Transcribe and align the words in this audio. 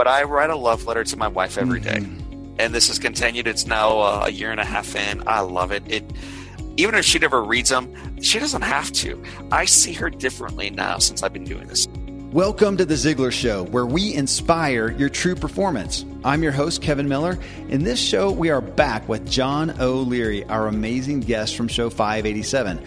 but 0.00 0.08
I 0.08 0.22
write 0.22 0.48
a 0.48 0.56
love 0.56 0.86
letter 0.86 1.04
to 1.04 1.16
my 1.18 1.28
wife 1.28 1.58
every 1.58 1.78
day. 1.78 1.98
Mm-hmm. 1.98 2.54
and 2.58 2.74
this 2.74 2.88
has 2.88 2.98
continued. 2.98 3.46
It's 3.46 3.66
now 3.66 3.98
uh, 3.98 4.24
a 4.28 4.30
year 4.30 4.50
and 4.50 4.58
a 4.58 4.64
half 4.64 4.96
in. 4.96 5.22
I 5.26 5.40
love 5.40 5.72
it. 5.72 5.82
It 5.86 6.10
even 6.78 6.94
if 6.94 7.04
she 7.04 7.18
never 7.18 7.44
reads 7.44 7.68
them, 7.68 7.94
she 8.22 8.38
doesn't 8.38 8.62
have 8.62 8.90
to. 8.92 9.22
I 9.52 9.66
see 9.66 9.92
her 9.92 10.08
differently 10.08 10.70
now 10.70 10.96
since 10.96 11.22
I've 11.22 11.34
been 11.34 11.44
doing 11.44 11.66
this. 11.66 11.86
Welcome 12.32 12.78
to 12.78 12.86
The 12.86 12.94
Ziglar 12.94 13.30
Show, 13.30 13.64
where 13.64 13.84
we 13.84 14.14
inspire 14.14 14.90
your 14.92 15.10
true 15.10 15.34
performance. 15.34 16.06
I'm 16.24 16.42
your 16.42 16.52
host, 16.52 16.80
Kevin 16.80 17.06
Miller. 17.06 17.38
In 17.68 17.84
this 17.84 18.00
show, 18.00 18.30
we 18.30 18.48
are 18.48 18.62
back 18.62 19.06
with 19.06 19.28
John 19.30 19.78
O'Leary, 19.78 20.44
our 20.44 20.66
amazing 20.66 21.20
guest 21.20 21.56
from 21.56 21.68
show 21.68 21.90
587. 21.90 22.82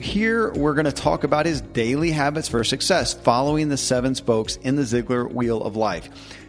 Here, 0.00 0.50
we're 0.52 0.72
going 0.72 0.86
to 0.86 0.92
talk 0.92 1.24
about 1.24 1.44
his 1.44 1.60
daily 1.60 2.10
habits 2.10 2.48
for 2.48 2.64
success 2.64 3.12
following 3.12 3.68
the 3.68 3.76
seven 3.76 4.14
spokes 4.14 4.56
in 4.56 4.76
the 4.76 4.82
Ziglar 4.82 5.30
Wheel 5.30 5.62
of 5.62 5.76
Life. 5.76 6.08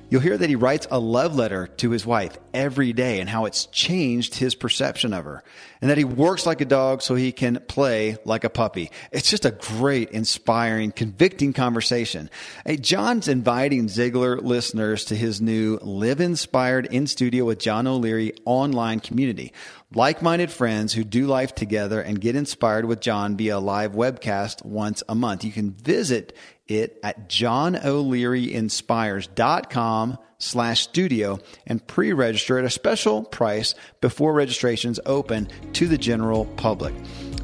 You'll 0.09 0.21
hear 0.21 0.37
that 0.37 0.49
he 0.49 0.55
writes 0.55 0.87
a 0.89 0.99
love 0.99 1.35
letter 1.35 1.67
to 1.67 1.91
his 1.91 2.05
wife 2.05 2.37
every 2.53 2.93
day 2.93 3.19
and 3.19 3.29
how 3.29 3.45
it's 3.45 3.65
changed 3.67 4.35
his 4.35 4.55
perception 4.55 5.13
of 5.13 5.25
her. 5.25 5.43
And 5.81 5.89
that 5.89 5.97
he 5.97 6.03
works 6.05 6.45
like 6.45 6.61
a 6.61 6.65
dog 6.65 7.01
so 7.01 7.15
he 7.15 7.33
can 7.33 7.61
play 7.67 8.17
like 8.23 8.45
a 8.45 8.49
puppy. 8.49 8.89
It's 9.11 9.29
just 9.29 9.45
a 9.45 9.51
great, 9.51 10.11
inspiring, 10.11 10.91
convicting 10.91 11.51
conversation. 11.51 12.29
Hey, 12.65 12.77
John's 12.77 13.27
inviting 13.27 13.87
Ziglar 13.87 14.41
listeners 14.41 15.05
to 15.05 15.15
his 15.15 15.41
new 15.41 15.77
Live 15.81 16.21
Inspired 16.21 16.85
in 16.85 17.07
Studio 17.07 17.45
with 17.45 17.59
John 17.59 17.87
O'Leary 17.87 18.33
online 18.45 19.01
community. 19.01 19.53
Like 19.93 20.21
minded 20.21 20.51
friends 20.51 20.93
who 20.93 21.03
do 21.03 21.27
life 21.27 21.53
together 21.53 21.99
and 21.99 22.21
get 22.21 22.37
inspired 22.37 22.85
with 22.85 23.01
John 23.01 23.35
via 23.35 23.59
live 23.59 23.91
webcast 23.91 24.63
once 24.63 25.03
a 25.09 25.15
month. 25.15 25.43
You 25.43 25.51
can 25.51 25.71
visit 25.71 26.33
it 26.65 26.97
at 27.03 27.27
johnolearyinspires.com 27.27 30.17
slash 30.37 30.81
studio 30.81 31.39
and 31.67 31.85
pre-register 31.85 32.57
at 32.57 32.63
a 32.63 32.69
special 32.69 33.25
price 33.25 33.75
before 33.99 34.31
registrations 34.31 34.97
open 35.05 35.49
to 35.73 35.87
the 35.87 35.97
general 35.97 36.45
public. 36.55 36.93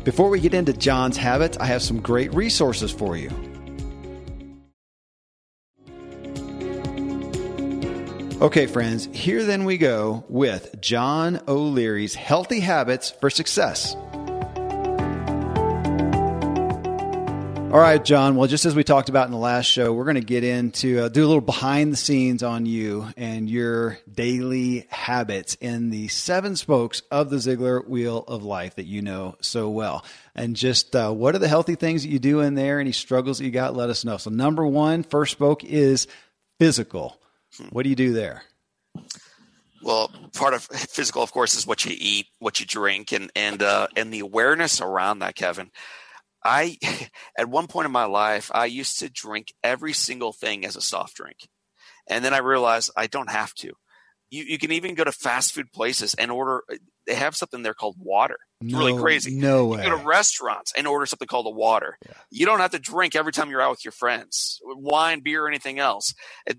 Before 0.06 0.30
we 0.30 0.40
get 0.40 0.54
into 0.54 0.72
John's 0.72 1.18
habits, 1.18 1.58
I 1.58 1.66
have 1.66 1.82
some 1.82 2.00
great 2.00 2.34
resources 2.34 2.94
for 2.94 3.18
you. 3.18 3.30
Okay, 8.40 8.68
friends, 8.68 9.10
here 9.12 9.44
then 9.44 9.66
we 9.66 9.80
go 9.80 10.24
with 10.30 10.80
John 10.80 11.42
O'Leary's 11.48 12.14
Healthy 12.14 12.60
Habits 12.60 13.10
for 13.10 13.32
Success. 13.32 13.96
All 17.74 17.80
right, 17.80 18.04
John. 18.06 18.36
Well, 18.36 18.48
just 18.48 18.68
as 18.68 18.76
we 18.76 18.84
talked 18.84 19.10
about 19.10 19.26
in 19.26 19.32
the 19.32 19.40
last 19.40 19.66
show, 19.66 19.92
we're 19.92 20.04
going 20.04 20.18
to 20.18 20.22
get 20.22 20.44
into 20.44 21.06
uh, 21.06 21.10
do 21.10 21.26
a 21.26 21.28
little 21.28 21.42
behind 21.42 21.92
the 21.92 21.98
scenes 21.98 22.44
on 22.44 22.68
you 22.68 23.08
and 23.18 23.50
your 23.50 23.98
daily 24.14 24.86
habits 24.92 25.56
in 25.56 25.90
the 25.90 26.08
seven 26.08 26.56
spokes 26.56 27.02
of 27.10 27.32
the 27.32 27.38
Ziglar 27.38 27.88
Wheel 27.88 28.20
of 28.20 28.44
Life 28.44 28.76
that 28.76 28.86
you 28.86 29.02
know 29.02 29.36
so 29.42 29.72
well. 29.72 30.06
And 30.36 30.56
just 30.56 30.96
uh, 30.96 31.12
what 31.12 31.34
are 31.34 31.40
the 31.40 31.48
healthy 31.48 31.74
things 31.74 32.04
that 32.04 32.10
you 32.10 32.20
do 32.20 32.42
in 32.42 32.54
there? 32.54 32.80
Any 32.80 32.92
struggles 32.92 33.40
that 33.40 33.46
you 33.46 33.52
got? 33.52 33.76
Let 33.76 33.90
us 33.90 34.06
know. 34.06 34.18
So, 34.18 34.30
number 34.30 34.66
one, 34.66 35.02
first 35.02 35.32
spoke 35.32 35.64
is 35.64 36.06
physical. 36.60 37.20
What 37.72 37.84
do 37.84 37.90
you 37.90 37.96
do 37.96 38.14
there? 38.14 38.44
Well, 39.84 40.12
part 40.34 40.54
of 40.54 40.64
physical, 40.72 41.24
of 41.24 41.32
course, 41.32 41.56
is 41.56 41.68
what 41.68 41.86
you 41.86 41.96
eat, 41.98 42.28
what 42.40 42.60
you 42.60 42.66
drink, 42.66 43.12
and 43.12 43.32
and 43.36 43.62
uh, 43.62 43.88
and 43.96 44.14
the 44.14 44.20
awareness 44.20 44.82
around 44.82 45.20
that, 45.20 45.36
Kevin. 45.36 45.72
I, 46.44 46.78
at 47.38 47.50
one 47.50 47.68
point 47.68 47.86
in 47.86 47.92
my 47.92 48.06
life, 48.06 48.52
I 48.54 48.66
used 48.66 49.00
to 49.00 49.10
drink 49.10 49.54
every 49.64 49.94
single 49.94 50.34
thing 50.34 50.66
as 50.66 50.76
a 50.76 50.82
soft 50.82 51.16
drink. 51.16 51.48
And 52.10 52.24
then 52.24 52.34
I 52.34 52.38
realized 52.38 52.92
I 52.96 53.08
don't 53.08 53.30
have 53.30 53.54
to. 53.56 53.74
You, 54.30 54.44
you 54.44 54.58
can 54.58 54.72
even 54.72 54.96
go 54.96 55.04
to 55.04 55.12
fast 55.12 55.54
food 55.54 55.72
places 55.72 56.14
and 56.14 56.32
order, 56.32 56.64
they 57.06 57.16
have 57.16 57.36
something 57.36 57.64
there 57.64 57.74
called 57.74 57.96
water. 57.98 58.38
It's 58.62 58.74
no, 58.74 58.80
really 58.80 59.00
crazy. 59.00 59.36
No 59.36 59.68
way. 59.68 59.84
You 59.84 59.90
go 59.90 59.98
to 59.98 60.06
restaurants 60.06 60.74
and 60.78 60.88
order 60.88 61.06
something 61.06 61.28
called 61.28 61.48
a 61.48 61.52
water. 61.52 61.98
Yeah. 62.06 62.14
You 62.30 62.46
don't 62.46 62.60
have 62.60 62.72
to 62.72 62.80
drink 62.80 63.16
every 63.16 63.32
time 63.32 63.50
you're 63.50 63.62
out 63.62 63.72
with 63.72 63.86
your 63.86 63.94
friends, 63.94 64.60
wine, 64.64 65.22
beer, 65.22 65.46
or 65.46 65.48
anything 65.48 65.80
else. 65.80 66.14
It, 66.46 66.58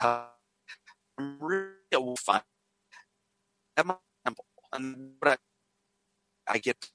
I'm 0.00 1.38
really 1.40 2.16
fine. 2.18 2.42
At 3.76 3.86
my 3.86 3.96
temple. 4.24 4.44
And 4.72 5.12
what 5.18 5.32
I 5.32 5.36
I 6.48 6.58
get 6.58 6.90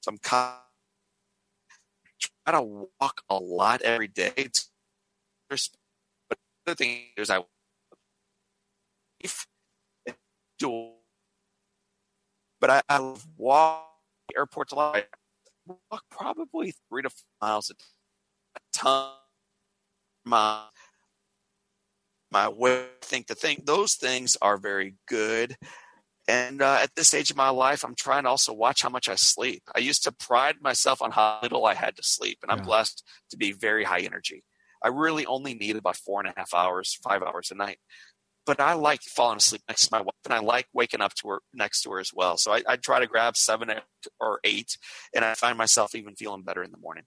some 0.00 0.18
I 0.24 0.58
try 2.18 2.52
to 2.52 2.62
walk 3.00 3.22
a 3.28 3.36
lot 3.36 3.82
every 3.82 4.08
day. 4.08 4.48
But 5.48 6.38
the 6.64 6.74
thing 6.74 7.02
is, 7.16 7.30
I 7.30 7.44
do, 10.58 10.90
but 12.60 12.70
I, 12.70 12.82
I 12.88 13.14
walk 13.36 13.88
airports 14.36 14.72
a 14.72 14.76
lot. 14.76 14.96
I 14.96 15.04
walk 15.90 16.04
probably 16.10 16.74
three 16.88 17.02
to 17.02 17.10
five 17.10 17.24
miles 17.40 17.70
a 17.70 17.74
ton. 18.72 19.25
My 20.26 20.64
my 22.30 22.48
way 22.48 22.86
think 23.00 23.28
the 23.28 23.34
thing 23.34 23.62
those 23.64 23.94
things 23.94 24.36
are 24.42 24.58
very 24.58 24.96
good 25.06 25.56
and 26.28 26.60
uh, 26.60 26.80
at 26.82 26.94
this 26.96 27.08
stage 27.08 27.30
of 27.30 27.36
my 27.36 27.50
life, 27.50 27.84
I'm 27.84 27.94
trying 27.94 28.24
to 28.24 28.30
also 28.30 28.52
watch 28.52 28.82
how 28.82 28.88
much 28.88 29.08
I 29.08 29.14
sleep. 29.14 29.62
I 29.74 29.78
used 29.78 30.02
to 30.04 30.12
pride 30.12 30.56
myself 30.60 31.00
on 31.00 31.12
how 31.12 31.38
little 31.42 31.64
I 31.66 31.74
had 31.74 31.96
to 31.96 32.02
sleep, 32.02 32.38
and 32.42 32.50
I'm 32.50 32.58
yeah. 32.58 32.64
blessed 32.64 33.04
to 33.30 33.36
be 33.36 33.52
very 33.52 33.84
high 33.84 34.00
energy. 34.00 34.42
I 34.82 34.88
really 34.88 35.24
only 35.26 35.54
need 35.54 35.76
about 35.76 35.96
four 35.96 36.20
and 36.20 36.28
a 36.28 36.34
half 36.36 36.52
hours, 36.52 36.98
five 37.02 37.22
hours 37.22 37.50
a 37.50 37.54
night. 37.54 37.78
But 38.44 38.60
I 38.60 38.74
like 38.74 39.02
falling 39.02 39.38
asleep 39.38 39.62
next 39.68 39.86
to 39.86 39.88
my 39.92 40.00
wife, 40.00 40.14
and 40.24 40.34
I 40.34 40.40
like 40.40 40.66
waking 40.72 41.00
up 41.00 41.14
to 41.14 41.28
her 41.28 41.40
next 41.54 41.82
to 41.82 41.90
her 41.92 42.00
as 42.00 42.10
well. 42.12 42.36
So 42.38 42.52
I, 42.52 42.62
I 42.66 42.76
try 42.76 42.98
to 42.98 43.06
grab 43.06 43.36
seven 43.36 43.70
or 44.20 44.40
eight, 44.42 44.76
and 45.14 45.24
I 45.24 45.34
find 45.34 45.56
myself 45.56 45.94
even 45.94 46.16
feeling 46.16 46.42
better 46.42 46.62
in 46.62 46.72
the 46.72 46.78
morning. 46.78 47.04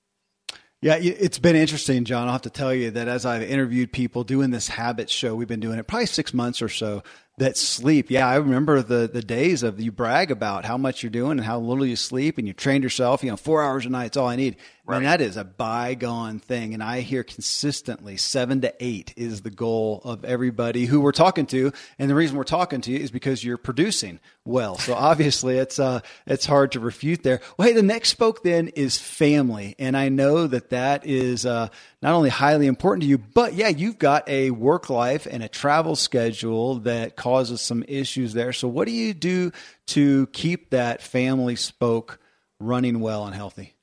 Yeah, 0.82 0.96
it's 0.96 1.40
been 1.40 1.58
interesting, 1.58 2.06
John. 2.06 2.28
I'll 2.28 2.34
have 2.34 2.44
to 2.44 2.50
tell 2.50 2.74
you 2.74 2.92
that 2.92 3.10
as 3.10 3.26
I've 3.26 3.42
interviewed 3.42 3.92
people 3.92 4.24
doing 4.24 4.50
this 4.52 4.70
habit 4.70 5.10
show, 5.10 5.36
we've 5.36 5.46
been 5.46 5.60
doing 5.60 5.78
it 5.78 5.88
probably 5.88 6.06
six 6.06 6.34
months 6.34 6.62
or 6.62 6.70
so 6.70 7.04
that 7.38 7.58
sleep. 7.58 8.10
Yeah, 8.10 8.26
I 8.26 8.36
remember 8.36 8.82
the 8.82 9.10
the 9.12 9.22
days 9.22 9.62
of 9.62 9.82
you 9.82 9.92
brag 9.92 10.32
about 10.32 10.64
how 10.64 10.78
much 10.78 11.04
you're 11.04 11.10
doing 11.10 11.32
and 11.32 11.42
how 11.42 11.60
little 11.60 11.86
you 11.86 11.98
sleep, 11.98 12.38
and 12.38 12.48
you 12.48 12.54
trained 12.54 12.86
yourself. 12.86 13.24
You 13.24 13.32
know, 13.32 13.36
four 13.36 13.62
hours 13.62 13.86
a 13.86 13.90
night 13.90 14.12
is 14.12 14.18
all 14.18 14.30
I 14.30 14.38
need. 14.38 14.56
Right. 14.90 14.98
And 14.98 15.06
that 15.06 15.22
is 15.22 15.38
a 15.38 15.44
bygone 15.44 16.40
thing. 16.40 16.74
And 16.74 16.82
I 16.82 17.02
hear 17.02 17.24
consistently 17.24 18.18
seven 18.18 18.62
to 18.62 18.74
eight 18.80 19.14
is 19.16 19.42
the 19.42 19.52
goal 19.52 20.02
of 20.04 20.26
everybody 20.26 20.88
who 20.88 21.00
we're 21.00 21.12
talking 21.12 21.46
to. 21.48 21.72
And 22.00 22.10
the 22.10 22.16
reason 22.16 22.36
we're 22.36 22.44
talking 22.44 22.82
to 22.82 22.92
you 22.92 22.98
is 22.98 23.12
because 23.12 23.44
you're 23.44 23.58
producing 23.58 24.20
well. 24.46 24.80
So 24.80 24.94
obviously, 24.98 25.60
it's 25.60 25.78
uh 25.78 26.00
it's 26.26 26.48
hard 26.48 26.72
to 26.72 26.80
refute 26.80 27.22
there. 27.22 27.40
Well, 27.56 27.68
hey, 27.68 27.76
the 27.76 27.84
next 27.84 28.10
spoke 28.10 28.42
then 28.42 28.70
is 28.70 28.98
family, 28.98 29.76
and 29.78 29.96
I 29.96 30.10
know 30.10 30.48
that 30.48 30.72
that 30.72 31.06
is 31.06 31.46
uh 31.46 31.68
not 32.02 32.14
only 32.14 32.30
highly 32.30 32.66
important 32.66 33.04
to 33.04 33.10
you, 33.10 33.20
but 33.20 33.54
yeah, 33.54 33.68
you've 33.68 34.00
got 34.00 34.28
a 34.28 34.50
work 34.50 34.90
life 34.90 35.28
and 35.30 35.44
a 35.44 35.50
travel 35.50 35.96
schedule 35.96 36.80
that 36.80 37.16
causes 37.16 37.62
some 37.62 37.84
issues 37.88 38.34
there. 38.34 38.54
So, 38.54 38.68
what 38.68 38.88
do 38.88 38.92
you 38.92 39.14
do 39.14 39.52
to 39.88 40.26
keep 40.28 40.72
that 40.72 41.04
family 41.04 41.56
spoke 41.56 42.20
running 42.60 43.02
well 43.02 43.28
and 43.28 43.36
healthy? 43.36 43.76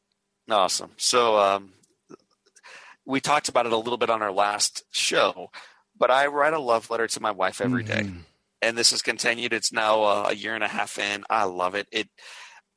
Awesome. 0.48 0.92
So, 0.96 1.38
um, 1.38 1.72
we 3.04 3.20
talked 3.20 3.48
about 3.48 3.66
it 3.66 3.72
a 3.72 3.76
little 3.76 3.98
bit 3.98 4.10
on 4.10 4.20
our 4.20 4.32
last 4.32 4.84
show, 4.90 5.50
but 5.96 6.10
I 6.10 6.26
write 6.26 6.54
a 6.54 6.58
love 6.58 6.90
letter 6.90 7.06
to 7.06 7.20
my 7.20 7.30
wife 7.30 7.60
every 7.60 7.84
mm-hmm. 7.84 8.08
day, 8.08 8.12
and 8.62 8.76
this 8.76 8.90
has 8.90 9.00
continued. 9.00 9.52
It's 9.52 9.72
now 9.72 10.02
uh, 10.02 10.26
a 10.30 10.34
year 10.34 10.54
and 10.54 10.64
a 10.64 10.68
half 10.68 10.98
in. 10.98 11.24
I 11.30 11.44
love 11.44 11.74
it. 11.74 11.86
It 11.92 12.08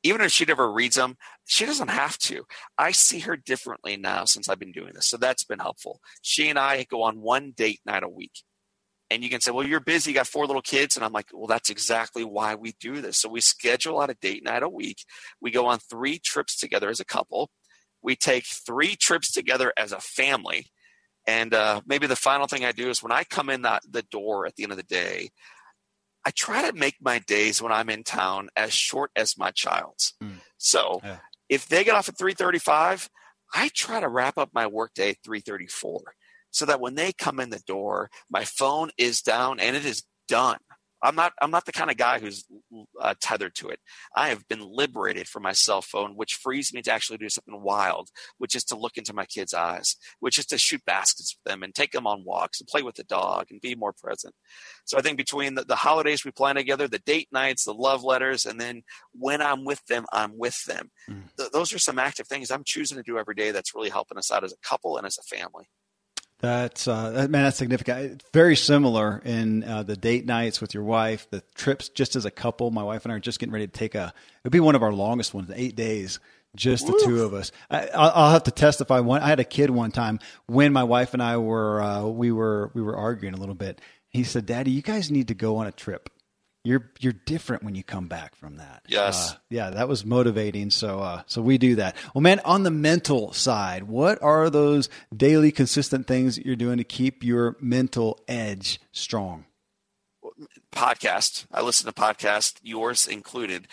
even 0.03 0.21
if 0.21 0.31
she 0.31 0.45
never 0.45 0.71
reads 0.71 0.95
them, 0.95 1.17
she 1.45 1.65
doesn't 1.65 1.89
have 1.89 2.17
to. 2.19 2.45
I 2.77 2.91
see 2.91 3.19
her 3.19 3.35
differently 3.35 3.97
now 3.97 4.25
since 4.25 4.47
I've 4.47 4.59
been 4.59 4.71
doing 4.71 4.93
this. 4.93 5.07
So 5.07 5.17
that's 5.17 5.43
been 5.43 5.59
helpful. 5.59 5.99
She 6.21 6.49
and 6.49 6.57
I 6.57 6.85
go 6.89 7.03
on 7.03 7.19
one 7.19 7.51
date 7.55 7.81
night 7.85 8.03
a 8.03 8.09
week. 8.09 8.43
And 9.11 9.23
you 9.23 9.29
can 9.29 9.41
say, 9.41 9.51
well, 9.51 9.65
you're 9.65 9.79
busy, 9.79 10.11
you 10.11 10.15
got 10.15 10.27
four 10.27 10.45
little 10.45 10.61
kids. 10.61 10.95
And 10.95 11.03
I'm 11.03 11.11
like, 11.11 11.25
well, 11.33 11.47
that's 11.47 11.71
exactly 11.71 12.23
why 12.23 12.55
we 12.55 12.75
do 12.79 13.01
this. 13.01 13.17
So 13.17 13.27
we 13.27 13.41
schedule 13.41 13.99
out 13.99 14.11
a 14.11 14.13
date 14.13 14.43
night 14.43 14.61
a 14.61 14.69
week. 14.69 15.03
We 15.41 15.49
go 15.49 15.65
on 15.65 15.79
three 15.79 16.19
trips 16.19 16.55
together 16.55 16.89
as 16.89 16.99
a 16.99 17.05
couple. 17.05 17.49
We 18.01 18.15
take 18.15 18.45
three 18.45 18.95
trips 18.95 19.31
together 19.31 19.73
as 19.77 19.91
a 19.91 19.99
family. 19.99 20.67
And 21.27 21.53
uh, 21.53 21.81
maybe 21.85 22.07
the 22.07 22.15
final 22.15 22.47
thing 22.47 22.65
I 22.65 22.71
do 22.71 22.89
is 22.89 23.03
when 23.03 23.11
I 23.11 23.23
come 23.23 23.49
in 23.49 23.63
that, 23.63 23.83
the 23.89 24.01
door 24.03 24.45
at 24.45 24.55
the 24.55 24.63
end 24.63 24.71
of 24.71 24.77
the 24.77 24.83
day, 24.83 25.29
I 26.25 26.31
try 26.31 26.69
to 26.69 26.77
make 26.77 26.95
my 27.01 27.19
days 27.19 27.61
when 27.61 27.71
I'm 27.71 27.89
in 27.89 28.03
town 28.03 28.49
as 28.55 28.73
short 28.73 29.11
as 29.15 29.37
my 29.37 29.51
child's. 29.51 30.13
Mm. 30.23 30.37
So 30.57 30.99
yeah. 31.03 31.17
if 31.47 31.67
they 31.67 31.83
get 31.83 31.95
off 31.95 32.09
at 32.09 32.17
3:35, 32.17 33.09
I 33.53 33.69
try 33.73 33.99
to 33.99 34.09
wrap 34.09 34.37
up 34.37 34.49
my 34.53 34.67
workday 34.67 35.11
at 35.11 35.23
3:34 35.23 35.99
so 36.51 36.65
that 36.65 36.81
when 36.81 36.95
they 36.95 37.13
come 37.13 37.39
in 37.39 37.49
the 37.49 37.59
door, 37.59 38.09
my 38.29 38.43
phone 38.43 38.91
is 38.97 39.21
down 39.21 39.59
and 39.59 39.75
it 39.75 39.85
is 39.85 40.03
done. 40.27 40.59
I'm 41.01 41.15
not 41.15 41.33
I'm 41.41 41.51
not 41.51 41.65
the 41.65 41.71
kind 41.71 41.89
of 41.89 41.97
guy 41.97 42.19
who's 42.19 42.45
uh, 42.99 43.13
tethered 43.21 43.55
to 43.55 43.69
it. 43.69 43.79
I 44.15 44.29
have 44.29 44.47
been 44.47 44.61
liberated 44.61 45.27
from 45.27 45.43
my 45.43 45.53
cell 45.53 45.81
phone, 45.81 46.15
which 46.15 46.35
frees 46.35 46.73
me 46.73 46.81
to 46.83 46.91
actually 46.91 47.17
do 47.17 47.29
something 47.29 47.61
wild, 47.61 48.09
which 48.37 48.55
is 48.55 48.63
to 48.65 48.77
look 48.77 48.97
into 48.97 49.13
my 49.13 49.25
kids' 49.25 49.53
eyes, 49.53 49.95
which 50.19 50.37
is 50.37 50.45
to 50.47 50.57
shoot 50.57 50.83
baskets 50.85 51.35
with 51.35 51.51
them 51.51 51.63
and 51.63 51.73
take 51.73 51.91
them 51.91 52.07
on 52.07 52.25
walks 52.25 52.59
and 52.59 52.67
play 52.67 52.81
with 52.81 52.95
the 52.95 53.03
dog 53.03 53.47
and 53.49 53.61
be 53.61 53.75
more 53.75 53.93
present. 53.93 54.33
So 54.85 54.97
I 54.97 55.01
think 55.01 55.17
between 55.17 55.55
the, 55.55 55.63
the 55.63 55.75
holidays 55.75 56.25
we 56.25 56.31
plan 56.31 56.55
together, 56.55 56.87
the 56.87 56.99
date 56.99 57.29
nights, 57.31 57.63
the 57.63 57.73
love 57.73 58.03
letters, 58.03 58.45
and 58.45 58.59
then 58.59 58.83
when 59.13 59.41
I'm 59.41 59.65
with 59.65 59.85
them, 59.85 60.05
I'm 60.11 60.37
with 60.37 60.63
them. 60.65 60.91
Mm. 61.09 61.23
Th- 61.37 61.51
those 61.51 61.73
are 61.73 61.79
some 61.79 61.99
active 61.99 62.27
things 62.27 62.51
I'm 62.51 62.63
choosing 62.65 62.97
to 62.97 63.03
do 63.03 63.17
every 63.17 63.35
day 63.35 63.51
that's 63.51 63.75
really 63.75 63.89
helping 63.89 64.17
us 64.17 64.31
out 64.31 64.43
as 64.43 64.53
a 64.53 64.67
couple 64.67 64.97
and 64.97 65.05
as 65.05 65.17
a 65.17 65.35
family. 65.35 65.69
That's 66.41 66.87
uh, 66.87 67.27
man, 67.29 67.43
that's 67.43 67.57
significant. 67.57 67.99
It's 67.99 68.25
very 68.31 68.55
similar 68.55 69.21
in 69.25 69.63
uh, 69.63 69.83
the 69.83 69.97
date 69.97 70.25
nights 70.25 70.61
with 70.61 70.73
your 70.73 70.83
wife, 70.83 71.27
the 71.29 71.43
trips 71.53 71.89
just 71.89 72.15
as 72.15 72.23
a 72.23 72.31
couple. 72.31 72.71
My 72.71 72.83
wife 72.83 73.03
and 73.03 73.11
I 73.11 73.17
are 73.17 73.19
just 73.19 73.39
getting 73.39 73.51
ready 73.51 73.67
to 73.67 73.73
take 73.73 73.93
a. 73.93 74.13
It'll 74.43 74.51
be 74.51 74.61
one 74.61 74.75
of 74.75 74.83
our 74.83 74.93
longest 74.93 75.33
ones, 75.33 75.51
eight 75.53 75.75
days, 75.75 76.19
just 76.55 76.87
the 76.87 77.01
two 77.03 77.23
of 77.23 77.33
us. 77.33 77.51
I, 77.69 77.89
will 77.93 78.31
have 78.31 78.43
to 78.43 78.51
testify. 78.51 79.01
One, 79.01 79.21
I 79.21 79.27
had 79.27 79.41
a 79.41 79.45
kid 79.45 79.69
one 79.69 79.91
time 79.91 80.19
when 80.45 80.71
my 80.71 80.83
wife 80.85 81.13
and 81.13 81.21
I 81.21 81.37
were 81.37 81.81
uh, 81.81 82.05
we 82.05 82.31
were 82.31 82.71
we 82.73 82.81
were 82.81 82.95
arguing 82.95 83.33
a 83.33 83.37
little 83.37 83.55
bit. 83.55 83.81
He 84.07 84.23
said, 84.23 84.45
"Daddy, 84.45 84.71
you 84.71 84.81
guys 84.81 85.11
need 85.11 85.27
to 85.27 85.35
go 85.35 85.57
on 85.57 85.67
a 85.67 85.73
trip." 85.73 86.09
You're 86.63 86.91
you're 86.99 87.13
different 87.13 87.63
when 87.63 87.75
you 87.75 87.83
come 87.83 88.07
back 88.07 88.35
from 88.35 88.57
that. 88.57 88.83
Yes. 88.87 89.31
Uh, 89.31 89.35
yeah, 89.49 89.69
that 89.69 89.87
was 89.87 90.05
motivating. 90.05 90.69
So 90.69 90.99
uh, 90.99 91.21
so 91.25 91.41
we 91.41 91.57
do 91.57 91.75
that. 91.75 91.95
Well, 92.13 92.21
man, 92.21 92.41
on 92.43 92.63
the 92.63 92.71
mental 92.71 93.31
side, 93.33 93.83
what 93.83 94.21
are 94.21 94.49
those 94.49 94.89
daily 95.15 95.51
consistent 95.51 96.07
things 96.07 96.35
that 96.35 96.45
you're 96.45 96.55
doing 96.55 96.77
to 96.77 96.83
keep 96.83 97.23
your 97.23 97.55
mental 97.61 98.19
edge 98.27 98.79
strong? 98.91 99.45
Podcast. 100.73 101.45
I 101.51 101.61
listen 101.61 101.87
to 101.87 101.93
podcasts, 101.93 102.59
yours 102.61 103.07
included. 103.07 103.67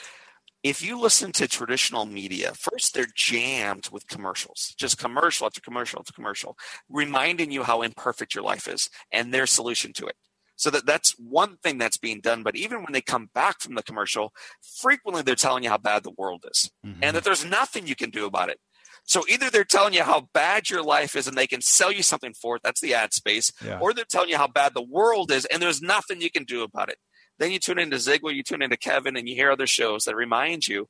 If 0.62 0.82
you 0.82 0.98
listen 0.98 1.30
to 1.32 1.46
traditional 1.46 2.06
media, 2.06 2.52
first 2.54 2.94
they're 2.94 3.06
jammed 3.14 3.88
with 3.92 4.08
commercials, 4.08 4.74
just 4.76 4.98
commercial 4.98 5.46
after 5.46 5.60
commercial 5.60 6.00
after 6.00 6.12
commercial, 6.12 6.56
reminding 6.88 7.52
you 7.52 7.62
how 7.62 7.82
imperfect 7.82 8.34
your 8.34 8.42
life 8.42 8.66
is 8.66 8.90
and 9.12 9.32
their 9.32 9.46
solution 9.46 9.92
to 9.92 10.06
it. 10.06 10.16
So 10.56 10.70
that 10.70 10.87
that's 10.87 11.14
one 11.19 11.58
thing 11.58 11.79
that's 11.79 11.99
being 11.99 12.20
done. 12.20 12.43
But 12.43 12.56
even 12.56 12.79
when 12.79 12.93
they 12.93 13.03
come 13.03 13.31
back 13.35 13.61
from 13.61 13.75
the 13.75 13.82
commercial, 13.82 14.32
frequently 14.81 15.23
they're 15.23 15.35
telling 15.35 15.62
you 15.62 15.70
how 15.70 15.79
bad 15.79 16.03
the 16.03 16.14
world 16.17 16.44
is 16.50 16.70
mm-hmm. 16.85 17.00
and 17.03 17.14
that 17.17 17.25
there's 17.25 17.44
nothing 17.44 17.87
you 17.87 17.94
can 17.94 18.11
do 18.11 18.25
about 18.25 18.49
it. 18.49 18.58
So 19.05 19.23
either 19.29 19.50
they're 19.50 19.64
telling 19.64 19.94
you 19.94 20.03
how 20.03 20.29
bad 20.35 20.69
your 20.69 20.82
life 20.82 21.14
is 21.14 21.29
and 21.29 21.37
they 21.37 21.47
can 21.47 21.61
sell 21.61 21.93
you 21.93 22.03
something 22.03 22.35
for 22.35 22.56
it, 22.56 22.62
that's 22.64 22.81
the 22.81 22.94
ad 22.94 23.12
space, 23.12 23.53
yeah. 23.64 23.79
or 23.79 23.94
they're 23.94 24.05
telling 24.05 24.31
you 24.31 24.37
how 24.37 24.49
bad 24.49 24.75
the 24.75 24.82
world 24.82 25.31
is 25.31 25.44
and 25.44 25.62
there's 25.62 25.81
nothing 25.81 26.20
you 26.20 26.31
can 26.31 26.43
do 26.43 26.62
about 26.62 26.88
it. 26.88 26.99
Then 27.38 27.53
you 27.53 27.58
tune 27.58 27.79
into 27.79 27.97
Ziglar, 27.97 28.35
you 28.35 28.43
tune 28.43 28.62
into 28.62 28.79
Kevin, 28.79 29.17
and 29.17 29.29
you 29.29 29.35
hear 29.35 29.50
other 29.50 29.67
shows 29.67 30.05
that 30.05 30.17
remind 30.17 30.67
you, 30.67 30.88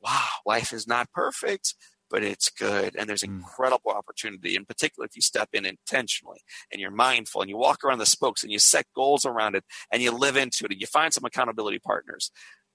wow, 0.00 0.26
life 0.44 0.72
is 0.72 0.86
not 0.86 1.10
perfect 1.12 1.74
but 2.10 2.22
it's 2.22 2.50
good 2.50 2.94
and 2.96 3.08
there's 3.08 3.22
mm. 3.22 3.28
incredible 3.28 3.90
opportunity 3.90 4.56
in 4.56 4.64
particular 4.64 5.06
if 5.06 5.16
you 5.16 5.22
step 5.22 5.48
in 5.52 5.64
intentionally 5.64 6.40
and 6.70 6.80
you're 6.80 6.90
mindful 6.90 7.40
and 7.40 7.50
you 7.50 7.56
walk 7.56 7.84
around 7.84 7.98
the 7.98 8.06
spokes 8.06 8.42
and 8.42 8.52
you 8.52 8.58
set 8.58 8.86
goals 8.94 9.24
around 9.24 9.54
it 9.54 9.64
and 9.92 10.02
you 10.02 10.10
live 10.10 10.36
into 10.36 10.64
it 10.64 10.72
and 10.72 10.80
you 10.80 10.86
find 10.86 11.12
some 11.12 11.24
accountability 11.24 11.78
partners. 11.78 12.30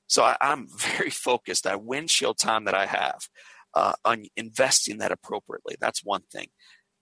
So 0.07 0.23
I, 0.23 0.35
am 0.41 0.67
very 0.77 1.09
focused 1.09 1.63
that 1.63 1.83
windshield 1.83 2.37
time 2.37 2.65
that 2.65 2.75
i 2.75 2.85
have 2.85 3.27
uh, 3.73 3.93
on 4.03 4.25
investing 4.35 4.97
that 4.97 5.13
appropriately. 5.13 5.75
That's 5.79 6.03
one 6.03 6.23
thing. 6.31 6.47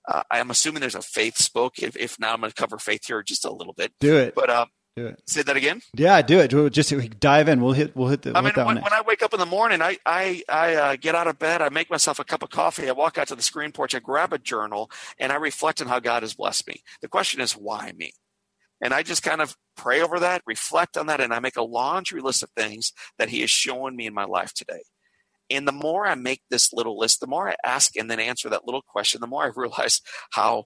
Uh, 0.07 0.23
i'm 0.31 0.51
assuming 0.51 0.81
there's 0.81 0.95
a 0.95 1.01
faith 1.01 1.37
spoke. 1.37 1.79
If, 1.79 1.95
if 1.97 2.19
not 2.19 2.33
i'm 2.33 2.41
going 2.41 2.51
to 2.51 2.55
cover 2.55 2.77
faith 2.77 3.05
here 3.05 3.23
just 3.23 3.45
a 3.45 3.51
little 3.51 3.73
bit. 3.73 3.91
Do 3.99 4.17
it. 4.17 4.35
But 4.35 4.49
um, 4.49 4.67
do 4.95 5.07
it. 5.07 5.21
Say 5.27 5.41
that 5.43 5.55
again. 5.55 5.81
Yeah, 5.95 6.21
do 6.21 6.39
it. 6.39 6.49
Just 6.71 7.19
dive 7.19 7.47
in. 7.47 7.61
We'll 7.61 7.73
hit. 7.73 7.95
We'll 7.95 8.09
hit 8.09 8.23
the. 8.23 8.37
I 8.37 8.41
mean, 8.41 8.53
when, 8.55 8.81
when, 8.81 8.93
I 8.93 9.01
wake 9.05 9.21
up 9.21 9.33
in 9.33 9.39
the 9.39 9.45
morning, 9.45 9.81
I 9.81 9.97
I 10.05 10.43
I 10.49 10.75
uh, 10.75 10.95
get 10.95 11.15
out 11.15 11.27
of 11.27 11.39
bed. 11.39 11.61
I 11.61 11.69
make 11.69 11.89
myself 11.89 12.19
a 12.19 12.23
cup 12.23 12.43
of 12.43 12.49
coffee. 12.49 12.89
I 12.89 12.91
walk 12.91 13.17
out 13.17 13.27
to 13.29 13.35
the 13.35 13.41
screen 13.41 13.71
porch. 13.71 13.95
I 13.95 13.99
grab 13.99 14.33
a 14.33 14.37
journal 14.37 14.91
and 15.19 15.31
I 15.31 15.35
reflect 15.35 15.81
on 15.81 15.87
how 15.87 15.99
God 15.99 16.23
has 16.23 16.33
blessed 16.33 16.67
me. 16.67 16.83
The 17.01 17.07
question 17.07 17.39
is, 17.41 17.53
why 17.53 17.93
me? 17.95 18.11
And 18.81 18.93
I 18.93 19.03
just 19.03 19.23
kind 19.23 19.41
of 19.41 19.55
pray 19.75 20.01
over 20.01 20.19
that, 20.19 20.41
reflect 20.45 20.97
on 20.97 21.07
that, 21.07 21.21
and 21.21 21.33
I 21.33 21.39
make 21.39 21.57
a 21.57 21.63
laundry 21.63 22.21
list 22.21 22.43
of 22.43 22.49
things 22.55 22.93
that 23.17 23.29
He 23.29 23.41
has 23.41 23.49
shown 23.49 23.95
me 23.95 24.07
in 24.07 24.13
my 24.13 24.25
life 24.25 24.53
today. 24.53 24.81
And 25.49 25.67
the 25.67 25.73
more 25.73 26.05
I 26.05 26.15
make 26.15 26.41
this 26.49 26.71
little 26.73 26.97
list, 26.97 27.19
the 27.19 27.27
more 27.27 27.49
I 27.49 27.55
ask 27.65 27.95
and 27.97 28.09
then 28.09 28.19
answer 28.19 28.49
that 28.49 28.65
little 28.65 28.83
question, 28.83 29.21
the 29.21 29.27
more 29.27 29.43
I 29.43 29.51
realize 29.55 30.01
how 30.31 30.65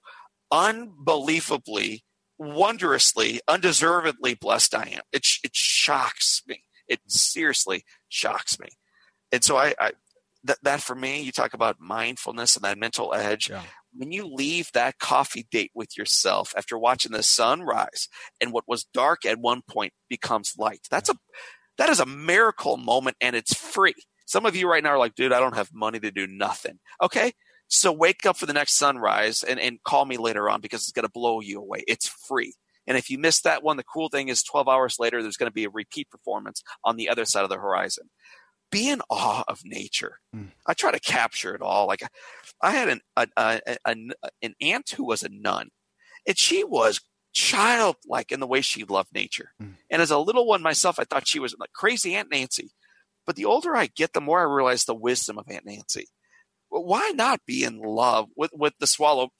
unbelievably 0.50 2.04
wondrously, 2.38 3.40
undeservedly 3.48 4.34
blessed 4.34 4.74
I 4.74 4.88
am. 4.94 5.02
It, 5.12 5.26
it 5.42 5.54
shocks 5.54 6.42
me. 6.46 6.62
It 6.88 7.00
mm-hmm. 7.00 7.10
seriously 7.10 7.84
shocks 8.08 8.58
me. 8.58 8.68
And 9.32 9.42
so 9.42 9.56
I, 9.56 9.74
I 9.78 9.92
that, 10.44 10.58
that 10.62 10.80
for 10.80 10.94
me, 10.94 11.22
you 11.22 11.32
talk 11.32 11.54
about 11.54 11.80
mindfulness 11.80 12.56
and 12.56 12.64
that 12.64 12.78
mental 12.78 13.14
edge. 13.14 13.48
Yeah. 13.48 13.62
When 13.96 14.12
you 14.12 14.26
leave 14.26 14.70
that 14.72 14.98
coffee 14.98 15.46
date 15.50 15.70
with 15.74 15.96
yourself 15.96 16.52
after 16.56 16.76
watching 16.76 17.12
the 17.12 17.22
sun 17.22 17.62
rise 17.62 18.08
and 18.40 18.52
what 18.52 18.64
was 18.68 18.84
dark 18.84 19.24
at 19.24 19.38
one 19.38 19.62
point 19.68 19.92
becomes 20.08 20.54
light, 20.58 20.86
that's 20.90 21.08
a, 21.08 21.16
that 21.78 21.88
is 21.88 22.00
a 22.00 22.06
miracle 22.06 22.76
moment 22.76 23.16
and 23.20 23.34
it's 23.34 23.54
free. 23.54 23.94
Some 24.26 24.46
of 24.46 24.56
you 24.56 24.68
right 24.68 24.82
now 24.82 24.90
are 24.90 24.98
like, 24.98 25.14
dude, 25.14 25.32
I 25.32 25.40
don't 25.40 25.56
have 25.56 25.70
money 25.72 26.00
to 26.00 26.10
do 26.10 26.26
nothing. 26.26 26.78
Okay. 27.02 27.32
So 27.74 27.92
wake 27.92 28.24
up 28.24 28.36
for 28.36 28.46
the 28.46 28.52
next 28.52 28.74
sunrise 28.74 29.42
and, 29.42 29.58
and 29.58 29.82
call 29.82 30.04
me 30.04 30.16
later 30.16 30.48
on 30.48 30.60
because 30.60 30.82
it's 30.82 30.92
going 30.92 31.06
to 31.06 31.12
blow 31.12 31.40
you 31.40 31.58
away. 31.58 31.82
It's 31.88 32.08
free. 32.08 32.54
And 32.86 32.96
if 32.96 33.10
you 33.10 33.18
miss 33.18 33.40
that 33.40 33.62
one, 33.62 33.76
the 33.76 33.82
cool 33.82 34.08
thing 34.08 34.28
is 34.28 34.42
12 34.42 34.68
hours 34.68 34.96
later, 35.00 35.22
there's 35.22 35.36
going 35.36 35.50
to 35.50 35.54
be 35.54 35.64
a 35.64 35.70
repeat 35.70 36.08
performance 36.08 36.62
on 36.84 36.96
the 36.96 37.08
other 37.08 37.24
side 37.24 37.42
of 37.42 37.48
the 37.48 37.58
horizon. 37.58 38.10
Be 38.70 38.88
in 38.88 39.02
awe 39.10 39.42
of 39.48 39.62
nature. 39.64 40.20
Mm. 40.34 40.50
I 40.66 40.74
try 40.74 40.92
to 40.92 41.00
capture 41.00 41.54
it 41.54 41.62
all. 41.62 41.86
Like 41.86 42.02
I 42.62 42.70
had 42.70 42.88
an, 42.88 43.00
a, 43.16 43.26
a, 43.36 43.60
a, 43.84 43.96
an 44.42 44.54
aunt 44.60 44.90
who 44.90 45.04
was 45.04 45.22
a 45.22 45.28
nun 45.28 45.70
and 46.26 46.38
she 46.38 46.62
was 46.62 47.00
childlike 47.32 48.30
in 48.30 48.38
the 48.38 48.46
way 48.46 48.60
she 48.60 48.84
loved 48.84 49.12
nature. 49.12 49.50
Mm. 49.60 49.74
And 49.90 50.00
as 50.00 50.12
a 50.12 50.18
little 50.18 50.46
one 50.46 50.62
myself, 50.62 51.00
I 51.00 51.04
thought 51.04 51.26
she 51.26 51.40
was 51.40 51.56
like 51.58 51.72
crazy 51.72 52.14
Aunt 52.14 52.30
Nancy. 52.30 52.70
But 53.26 53.36
the 53.36 53.46
older 53.46 53.74
I 53.74 53.86
get, 53.86 54.12
the 54.12 54.20
more 54.20 54.38
I 54.38 54.44
realize 54.44 54.84
the 54.84 54.94
wisdom 54.94 55.38
of 55.38 55.46
Aunt 55.48 55.66
Nancy 55.66 56.06
why 56.68 57.12
not 57.14 57.40
be 57.46 57.64
in 57.64 57.78
love 57.78 58.28
with, 58.36 58.50
with 58.52 58.74
the 58.80 58.86
swallow 58.86 59.30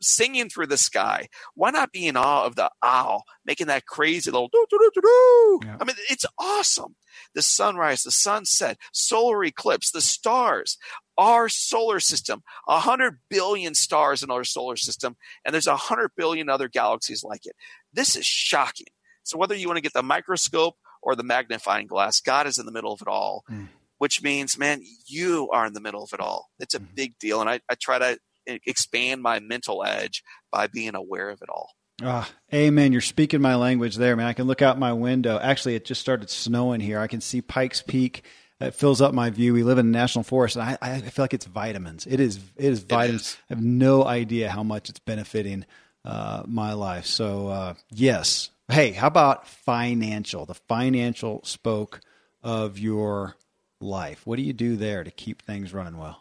singing 0.00 0.48
through 0.48 0.66
the 0.66 0.76
sky? 0.76 1.28
Why 1.54 1.70
not 1.70 1.92
be 1.92 2.06
in 2.06 2.16
awe 2.16 2.44
of 2.44 2.56
the 2.56 2.70
owl 2.82 3.24
making 3.44 3.68
that 3.68 3.86
crazy 3.86 4.30
little 4.30 4.48
doo 4.48 4.66
doo 4.68 4.78
doo 4.78 5.00
doo? 5.00 5.60
Yeah. 5.64 5.76
I 5.80 5.84
mean, 5.84 5.96
it's 6.10 6.26
awesome. 6.38 6.96
The 7.34 7.42
sunrise, 7.42 8.02
the 8.02 8.10
sunset, 8.10 8.78
solar 8.92 9.44
eclipse, 9.44 9.90
the 9.90 10.00
stars, 10.00 10.76
our 11.16 11.48
solar 11.48 12.00
system, 12.00 12.42
100 12.64 13.20
billion 13.30 13.74
stars 13.74 14.22
in 14.22 14.30
our 14.30 14.44
solar 14.44 14.76
system, 14.76 15.16
and 15.44 15.54
there's 15.54 15.68
hundred 15.68 16.10
billion 16.16 16.48
other 16.48 16.68
galaxies 16.68 17.22
like 17.22 17.46
it. 17.46 17.54
This 17.92 18.16
is 18.16 18.26
shocking. 18.26 18.88
So 19.22 19.38
whether 19.38 19.54
you 19.54 19.68
want 19.68 19.76
to 19.76 19.82
get 19.82 19.92
the 19.92 20.02
microscope 20.02 20.74
or 21.02 21.14
the 21.14 21.22
magnifying 21.22 21.86
glass, 21.86 22.20
God 22.20 22.46
is 22.46 22.58
in 22.58 22.66
the 22.66 22.72
middle 22.72 22.92
of 22.92 23.00
it 23.00 23.08
all. 23.08 23.44
Mm 23.50 23.68
which 23.98 24.22
means, 24.22 24.58
man, 24.58 24.82
you 25.06 25.48
are 25.52 25.66
in 25.66 25.72
the 25.72 25.80
middle 25.80 26.02
of 26.02 26.12
it 26.12 26.20
all. 26.20 26.48
It's 26.58 26.74
a 26.74 26.80
mm-hmm. 26.80 26.94
big 26.94 27.18
deal. 27.18 27.40
And 27.40 27.48
I, 27.48 27.60
I 27.68 27.74
try 27.74 27.98
to 27.98 28.18
expand 28.46 29.22
my 29.22 29.40
mental 29.40 29.84
edge 29.84 30.22
by 30.52 30.66
being 30.66 30.94
aware 30.94 31.30
of 31.30 31.40
it 31.42 31.48
all. 31.48 31.70
Ah, 32.02 32.28
amen. 32.52 32.92
You're 32.92 33.00
speaking 33.00 33.40
my 33.40 33.54
language 33.54 33.96
there, 33.96 34.16
man. 34.16 34.26
I 34.26 34.32
can 34.32 34.46
look 34.46 34.62
out 34.62 34.78
my 34.78 34.92
window. 34.92 35.38
Actually, 35.40 35.76
it 35.76 35.84
just 35.84 36.00
started 36.00 36.28
snowing 36.28 36.80
here. 36.80 36.98
I 36.98 37.06
can 37.06 37.20
see 37.20 37.40
Pikes 37.40 37.82
Peak. 37.82 38.24
It 38.60 38.74
fills 38.74 39.00
up 39.00 39.14
my 39.14 39.30
view. 39.30 39.52
We 39.52 39.62
live 39.62 39.78
in 39.78 39.86
a 39.86 39.90
national 39.90 40.24
forest, 40.24 40.56
and 40.56 40.64
I, 40.64 40.78
I 40.80 41.00
feel 41.00 41.22
like 41.22 41.34
it's 41.34 41.46
vitamins. 41.46 42.06
It 42.06 42.20
is. 42.20 42.38
It 42.56 42.64
is 42.66 42.80
vitamins. 42.80 43.22
It 43.22 43.26
is. 43.26 43.36
I 43.50 43.54
have 43.54 43.62
no 43.62 44.04
idea 44.04 44.50
how 44.50 44.62
much 44.62 44.88
it's 44.88 45.00
benefiting 45.00 45.66
uh, 46.04 46.42
my 46.46 46.72
life. 46.72 47.06
So, 47.06 47.48
uh, 47.48 47.74
yes. 47.90 48.50
Hey, 48.68 48.92
how 48.92 49.08
about 49.08 49.46
financial? 49.46 50.46
The 50.46 50.54
financial 50.54 51.42
spoke 51.44 52.00
of 52.42 52.78
your 52.78 53.36
life. 53.84 54.26
What 54.26 54.36
do 54.36 54.42
you 54.42 54.52
do 54.52 54.76
there 54.76 55.04
to 55.04 55.10
keep 55.10 55.42
things 55.42 55.72
running 55.72 55.98
well? 55.98 56.20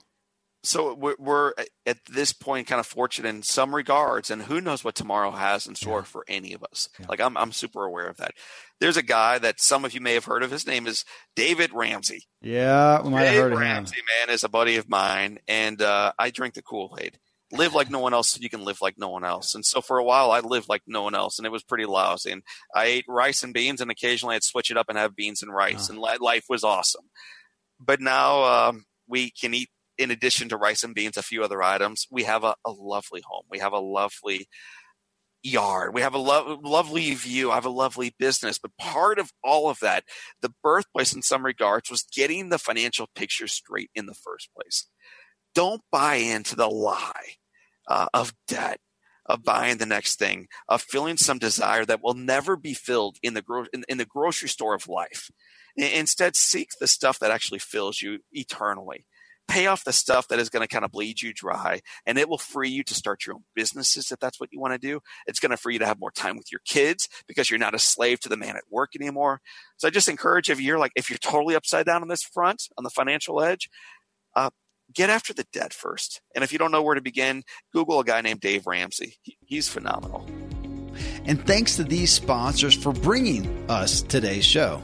So 0.65 0.93
we're, 0.93 1.53
at 1.85 1.97
this 2.05 2.31
point 2.31 2.67
kind 2.67 2.79
of 2.79 2.87
fortunate 2.87 3.27
in 3.27 3.43
some 3.43 3.75
regards, 3.75 4.31
and 4.31 4.43
who 4.43 4.61
knows 4.61 4.81
what 4.81 4.95
tomorrow 4.95 5.31
has 5.31 5.67
in 5.67 5.75
store 5.75 5.99
yeah. 5.99 6.03
for 6.03 6.23
any 6.29 6.53
of 6.53 6.63
us. 6.63 6.87
Yeah. 6.97 7.07
Like 7.09 7.19
I'm, 7.19 7.35
I'm 7.35 7.51
super 7.51 7.83
aware 7.83 8.07
of 8.07 8.15
that. 8.17 8.31
There's 8.79 8.95
a 8.95 9.03
guy 9.03 9.39
that 9.39 9.59
some 9.59 9.83
of 9.83 9.93
you 9.93 9.99
may 9.99 10.13
have 10.13 10.23
heard 10.23 10.41
of. 10.41 10.51
His 10.51 10.65
name 10.65 10.87
is 10.87 11.03
David 11.35 11.71
Ramsey. 11.73 12.27
Yeah, 12.41 13.01
we 13.01 13.09
might 13.09 13.23
Dave 13.23 13.33
have 13.33 13.43
heard 13.43 13.53
of 13.53 13.59
Ramsey, 13.59 13.97
him. 13.97 14.05
man, 14.27 14.33
is 14.33 14.45
a 14.45 14.49
buddy 14.49 14.77
of 14.77 14.87
mine, 14.87 15.39
and 15.49 15.81
uh, 15.81 16.13
I 16.17 16.29
drink 16.29 16.53
the 16.53 16.61
Kool 16.61 16.97
Aid. 16.99 17.19
Live 17.51 17.75
like 17.75 17.89
no 17.89 17.99
one 17.99 18.13
else, 18.13 18.29
so 18.29 18.39
you 18.41 18.49
can 18.49 18.63
live 18.63 18.81
like 18.81 18.97
no 18.97 19.09
one 19.09 19.25
else. 19.25 19.53
And 19.53 19.65
so 19.65 19.81
for 19.81 19.97
a 19.97 20.03
while, 20.03 20.31
I 20.31 20.39
lived 20.39 20.69
like 20.69 20.81
no 20.87 21.03
one 21.03 21.13
else, 21.13 21.37
and 21.37 21.45
it 21.45 21.51
was 21.51 21.61
pretty 21.61 21.85
lousy. 21.85 22.31
And 22.31 22.41
I 22.73 22.85
ate 22.85 23.05
rice 23.07 23.43
and 23.43 23.53
beans, 23.53 23.81
and 23.81 23.91
occasionally 23.91 24.35
I'd 24.35 24.43
switch 24.43 24.71
it 24.71 24.77
up 24.77 24.87
and 24.87 24.97
have 24.97 25.15
beans 25.15 25.43
and 25.43 25.53
rice, 25.53 25.89
oh. 25.89 25.93
and 25.93 26.21
life 26.21 26.45
was 26.47 26.63
awesome 26.63 27.09
but 27.79 27.99
now 28.01 28.43
um, 28.43 28.85
we 29.07 29.31
can 29.31 29.53
eat 29.53 29.69
in 29.97 30.11
addition 30.11 30.49
to 30.49 30.57
rice 30.57 30.83
and 30.83 30.95
beans 30.95 31.17
a 31.17 31.21
few 31.21 31.43
other 31.43 31.61
items 31.61 32.07
we 32.09 32.23
have 32.23 32.43
a, 32.43 32.55
a, 32.65 32.71
lovely 32.71 33.21
home 33.25 33.43
we 33.49 33.59
have 33.59 33.73
a 33.73 33.79
lovely 33.79 34.47
yard. 35.43 35.93
We 35.93 36.01
have 36.01 36.13
a 36.13 36.19
lo- 36.19 36.59
lovely 36.63 37.13
view. 37.13 37.51
I 37.51 37.55
have 37.55 37.65
a 37.65 37.69
lovely 37.69 38.15
business. 38.17 38.57
But 38.57 38.75
part 38.77 39.19
of 39.19 39.31
all 39.43 39.69
of 39.69 39.79
that, 39.79 40.05
the 40.41 40.53
birthplace 40.63 41.13
in 41.13 41.21
some 41.21 41.45
regards, 41.45 41.91
was 41.91 42.03
getting 42.03 42.49
the 42.49 42.57
financial 42.57 43.09
picture 43.13 43.47
straight 43.47 43.91
in 43.93 44.05
the 44.05 44.13
first 44.13 44.49
place. 44.55 44.87
Don't 45.53 45.81
buy 45.91 46.15
into 46.15 46.55
the 46.55 46.69
lie 46.69 47.35
uh, 47.87 48.07
of 48.13 48.33
debt, 48.47 48.79
of 49.25 49.43
buying 49.43 49.77
the 49.77 49.85
next 49.85 50.17
thing, 50.17 50.47
of 50.67 50.81
feeling 50.81 51.17
some 51.17 51.37
desire 51.37 51.85
that 51.85 52.01
will 52.01 52.15
never 52.15 52.55
be 52.55 52.73
filled 52.73 53.17
in 53.21 53.33
the, 53.33 53.41
gro- 53.41 53.65
in, 53.73 53.83
in 53.87 53.97
the 53.97 54.05
grocery 54.05 54.49
store 54.49 54.73
of 54.73 54.87
life. 54.87 55.29
Instead, 55.75 56.35
seek 56.35 56.69
the 56.79 56.87
stuff 56.87 57.19
that 57.19 57.31
actually 57.31 57.59
fills 57.59 58.01
you 58.01 58.19
eternally. 58.31 59.07
Pay 59.47 59.67
off 59.67 59.83
the 59.83 59.93
stuff 59.93 60.29
that 60.29 60.39
is 60.39 60.49
going 60.49 60.61
to 60.61 60.73
kind 60.73 60.85
of 60.85 60.91
bleed 60.91 61.21
you 61.21 61.33
dry 61.33 61.81
and 62.05 62.17
it 62.17 62.29
will 62.29 62.37
free 62.37 62.69
you 62.69 62.81
to 62.83 62.93
start 62.93 63.25
your 63.25 63.35
own 63.35 63.43
businesses 63.53 64.09
if 64.09 64.19
that's 64.19 64.39
what 64.39 64.49
you 64.53 64.59
want 64.59 64.73
to 64.73 64.79
do. 64.79 65.01
It's 65.27 65.39
going 65.39 65.49
to 65.49 65.57
free 65.57 65.73
you 65.73 65.79
to 65.79 65.85
have 65.85 65.99
more 65.99 66.11
time 66.11 66.37
with 66.37 66.51
your 66.51 66.61
kids 66.65 67.09
because 67.27 67.49
you're 67.49 67.59
not 67.59 67.75
a 67.75 67.79
slave 67.79 68.21
to 68.21 68.29
the 68.29 68.37
man 68.37 68.55
at 68.55 68.63
work 68.71 68.91
anymore. 68.95 69.41
So 69.77 69.87
i 69.87 69.91
just 69.91 70.07
encourage 70.07 70.49
if 70.49 70.61
you're 70.61 70.79
like 70.79 70.93
if 70.95 71.09
you're 71.09 71.19
totally 71.19 71.55
upside 71.55 71.85
down 71.85 72.01
on 72.01 72.07
this 72.07 72.23
front 72.23 72.63
on 72.77 72.85
the 72.85 72.89
financial 72.89 73.41
edge 73.41 73.69
uh, 74.35 74.49
get 74.95 75.09
after 75.09 75.33
the 75.33 75.45
debt 75.51 75.73
first. 75.73 76.21
And 76.33 76.43
if 76.43 76.53
you 76.53 76.57
don't 76.57 76.71
know 76.71 76.81
where 76.81 76.95
to 76.95 77.01
begin 77.01 77.43
google 77.73 77.99
a 77.99 78.05
guy 78.05 78.21
named 78.21 78.39
dave 78.39 78.65
ramsey. 78.65 79.17
He's 79.45 79.67
phenomenal. 79.67 80.25
And 81.25 81.45
thanks 81.45 81.75
to 81.75 81.83
these 81.83 82.11
sponsors 82.11 82.75
for 82.75 82.93
bringing 82.93 83.69
us 83.69 84.01
today's 84.01 84.45
show 84.45 84.81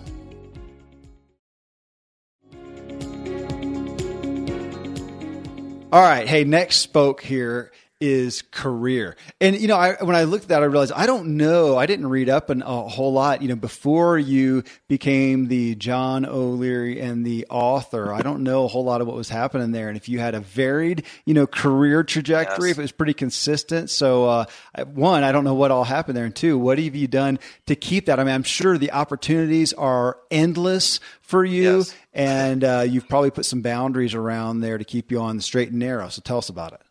All 5.91 6.01
right. 6.01 6.27
Hey, 6.27 6.43
next 6.43 6.77
spoke 6.77 7.22
here 7.22 7.72
is 8.00 8.44
career. 8.44 9.18
And 9.41 9.60
you 9.60 9.68
know, 9.68 9.75
I, 9.75 9.96
when 10.01 10.15
I 10.15 10.24
looked 10.24 10.44
at 10.44 10.50
that, 10.50 10.62
I 10.62 10.65
realized 10.65 10.94
I 10.94 11.06
don't 11.06 11.38
know. 11.38 11.77
I 11.77 11.86
didn't 11.86 12.08
read 12.08 12.29
up 12.29 12.50
an, 12.50 12.62
a 12.62 12.88
whole 12.88 13.12
lot. 13.12 13.41
You 13.41 13.50
know, 13.50 13.56
before 13.56 14.18
you 14.18 14.63
became 14.88 15.48
the 15.48 15.75
John 15.75 16.25
O'Leary 16.25 17.01
and 17.01 17.25
the 17.25 17.46
author, 17.50 18.13
I 18.13 18.22
don't 18.22 18.44
know 18.44 18.63
a 18.63 18.68
whole 18.68 18.86
lot 18.86 19.01
of 19.01 19.08
what 19.08 19.18
was 19.18 19.29
happening 19.29 19.72
there. 19.72 19.89
And 19.89 19.98
if 19.98 20.08
you 20.08 20.20
had 20.20 20.34
a 20.34 20.39
varied, 20.39 21.03
you 21.25 21.34
know, 21.34 21.46
career 21.46 22.03
trajectory, 22.03 22.70
yes. 22.70 22.77
if 22.77 22.79
it 22.79 22.84
was 22.84 22.91
pretty 22.91 23.13
consistent. 23.13 23.89
So, 23.89 24.25
uh, 24.25 24.46
one, 24.86 25.24
I 25.24 25.32
don't 25.32 25.44
know 25.44 25.56
what 25.56 25.72
all 25.72 25.84
happened 25.84 26.15
there, 26.15 26.25
and 26.25 26.36
two, 26.36 26.58
what 26.58 26.79
have 26.79 26.96
you 26.96 27.08
done 27.08 27.39
to 27.65 27.75
keep 27.75 28.06
that? 28.06 28.20
I 28.20 28.24
mean, 28.24 28.34
I'm 28.34 28.44
sure 28.44 28.77
the 28.77 28.91
opportunities 28.91 29.74
are 29.74 30.18
endless 30.32 31.01
for 31.22 31.44
you, 31.44 31.77
yes. 31.77 31.96
and 32.13 32.63
uh, 32.63 32.86
you've 32.88 33.10
probably 33.10 33.32
put 33.32 33.46
some 33.46 33.62
boundaries 33.62 34.13
around 34.13 34.62
there 34.62 34.77
to 34.77 34.86
keep 34.86 35.12
you 35.12 35.20
on 35.20 35.36
the 35.36 35.41
straight 35.41 35.70
and 35.70 35.79
narrow. 35.79 36.08
So, 36.08 36.22
tell 36.24 36.38
us 36.38 36.48
about 36.48 36.74
it 36.74 36.82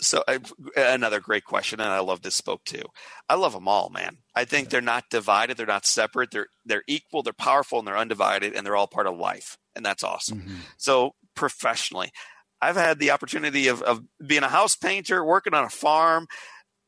so 0.00 0.24
I, 0.26 0.38
another 0.76 1.20
great 1.20 1.44
question, 1.44 1.80
and 1.80 1.90
I 1.90 2.00
love 2.00 2.22
this 2.22 2.34
spoke 2.34 2.64
too. 2.64 2.84
I 3.28 3.34
love 3.34 3.52
them 3.52 3.68
all, 3.68 3.90
man. 3.90 4.18
I 4.34 4.44
think 4.44 4.70
they're 4.70 4.80
not 4.80 5.04
divided, 5.10 5.56
they're 5.56 5.66
not 5.66 5.86
separate. 5.86 6.30
They're 6.30 6.48
they're 6.64 6.84
equal, 6.86 7.22
they're 7.22 7.32
powerful, 7.32 7.78
and 7.78 7.86
they're 7.86 7.96
undivided, 7.96 8.54
and 8.54 8.66
they're 8.66 8.76
all 8.76 8.86
part 8.86 9.06
of 9.06 9.16
life, 9.16 9.56
and 9.74 9.84
that's 9.84 10.04
awesome. 10.04 10.40
Mm-hmm. 10.40 10.54
So 10.78 11.14
professionally, 11.34 12.10
I've 12.60 12.76
had 12.76 12.98
the 12.98 13.10
opportunity 13.10 13.68
of, 13.68 13.82
of 13.82 14.02
being 14.24 14.42
a 14.42 14.48
house 14.48 14.76
painter, 14.76 15.24
working 15.24 15.54
on 15.54 15.64
a 15.64 15.70
farm, 15.70 16.26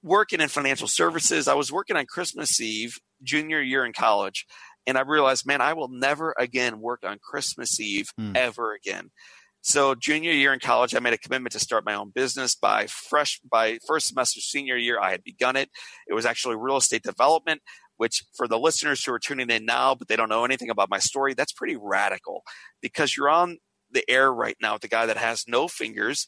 working 0.03 0.41
in 0.41 0.49
financial 0.49 0.89
services. 0.89 1.49
I 1.49 1.55
was 1.55 1.73
working 1.73 1.97
on 1.97 2.07
Christmas 2.07 2.61
Eve, 2.61 2.99
junior 3.23 3.61
year 3.61 3.85
in 3.85 3.93
college, 3.93 4.47
and 4.87 4.99
I 4.99 5.03
realized, 5.03 5.47
man, 5.47 5.61
I 5.61 5.75
will 5.75 5.89
never 5.89 6.35
again 6.39 6.81
work 6.81 7.05
on 7.05 7.19
Christmas 7.23 7.79
Eve 7.81 8.11
mm. 8.19 8.37
ever 8.37 8.75
again. 8.75 9.11
So 9.65 9.95
junior 9.95 10.33
year 10.33 10.53
in 10.53 10.59
college, 10.59 10.93
I 10.93 10.99
made 10.99 11.13
a 11.13 11.19
commitment 11.19 11.53
to 11.53 11.61
start 11.61 11.85
my 11.87 11.95
own 11.95 12.11
business. 12.11 12.57
By 12.57 12.89
fresh 12.89 13.41
by 13.49 13.79
first 13.87 14.09
semester 14.09 14.41
senior 14.41 14.77
year, 14.77 14.99
I 15.01 15.13
had 15.13 15.23
begun 15.23 15.55
it. 15.55 15.71
It 16.09 16.15
was 16.15 16.27
actually 16.27 16.57
real 16.57 16.77
estate 16.77 17.05
development, 17.05 17.63
which 17.97 18.25
for 18.37 18.49
the 18.49 18.59
listeners 18.59 19.05
who 19.05 19.13
are 19.13 19.21
tuning 19.21 19.51
in 19.51 19.65
now, 19.65 19.95
but 19.95 20.09
they 20.09 20.17
don't 20.17 20.29
know 20.29 20.45
anything 20.45 20.69
about 20.69 20.91
my 20.91 20.99
story, 20.99 21.35
that's 21.35 21.53
pretty 21.53 21.77
radical 21.77 22.43
because 22.81 23.17
you're 23.17 23.31
on 23.31 23.59
the 23.89 24.05
air 24.11 24.33
right 24.33 24.57
now 24.61 24.73
with 24.75 24.85
a 24.85 24.89
guy 24.89 25.07
that 25.07 25.17
has 25.17 25.45
no 25.47 25.69
fingers, 25.69 26.27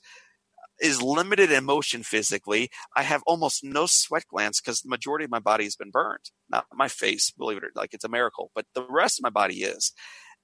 is 0.80 1.02
limited 1.02 1.50
in 1.50 1.64
motion 1.64 2.04
physically. 2.04 2.68
I 2.96 3.02
have 3.02 3.22
almost 3.26 3.64
no 3.64 3.86
sweat 3.86 4.26
glands 4.28 4.60
because 4.60 4.80
the 4.80 4.90
majority 4.90 5.24
of 5.24 5.32
my 5.32 5.40
body 5.40 5.64
has 5.64 5.74
been 5.74 5.90
burned. 5.90 6.30
Not 6.48 6.66
my 6.72 6.86
face, 6.86 7.32
believe 7.36 7.56
it 7.56 7.64
or 7.64 7.70
like 7.74 7.94
it's 7.94 8.04
a 8.04 8.08
miracle, 8.08 8.52
but 8.54 8.66
the 8.76 8.86
rest 8.88 9.18
of 9.18 9.24
my 9.24 9.30
body 9.30 9.64
is. 9.64 9.92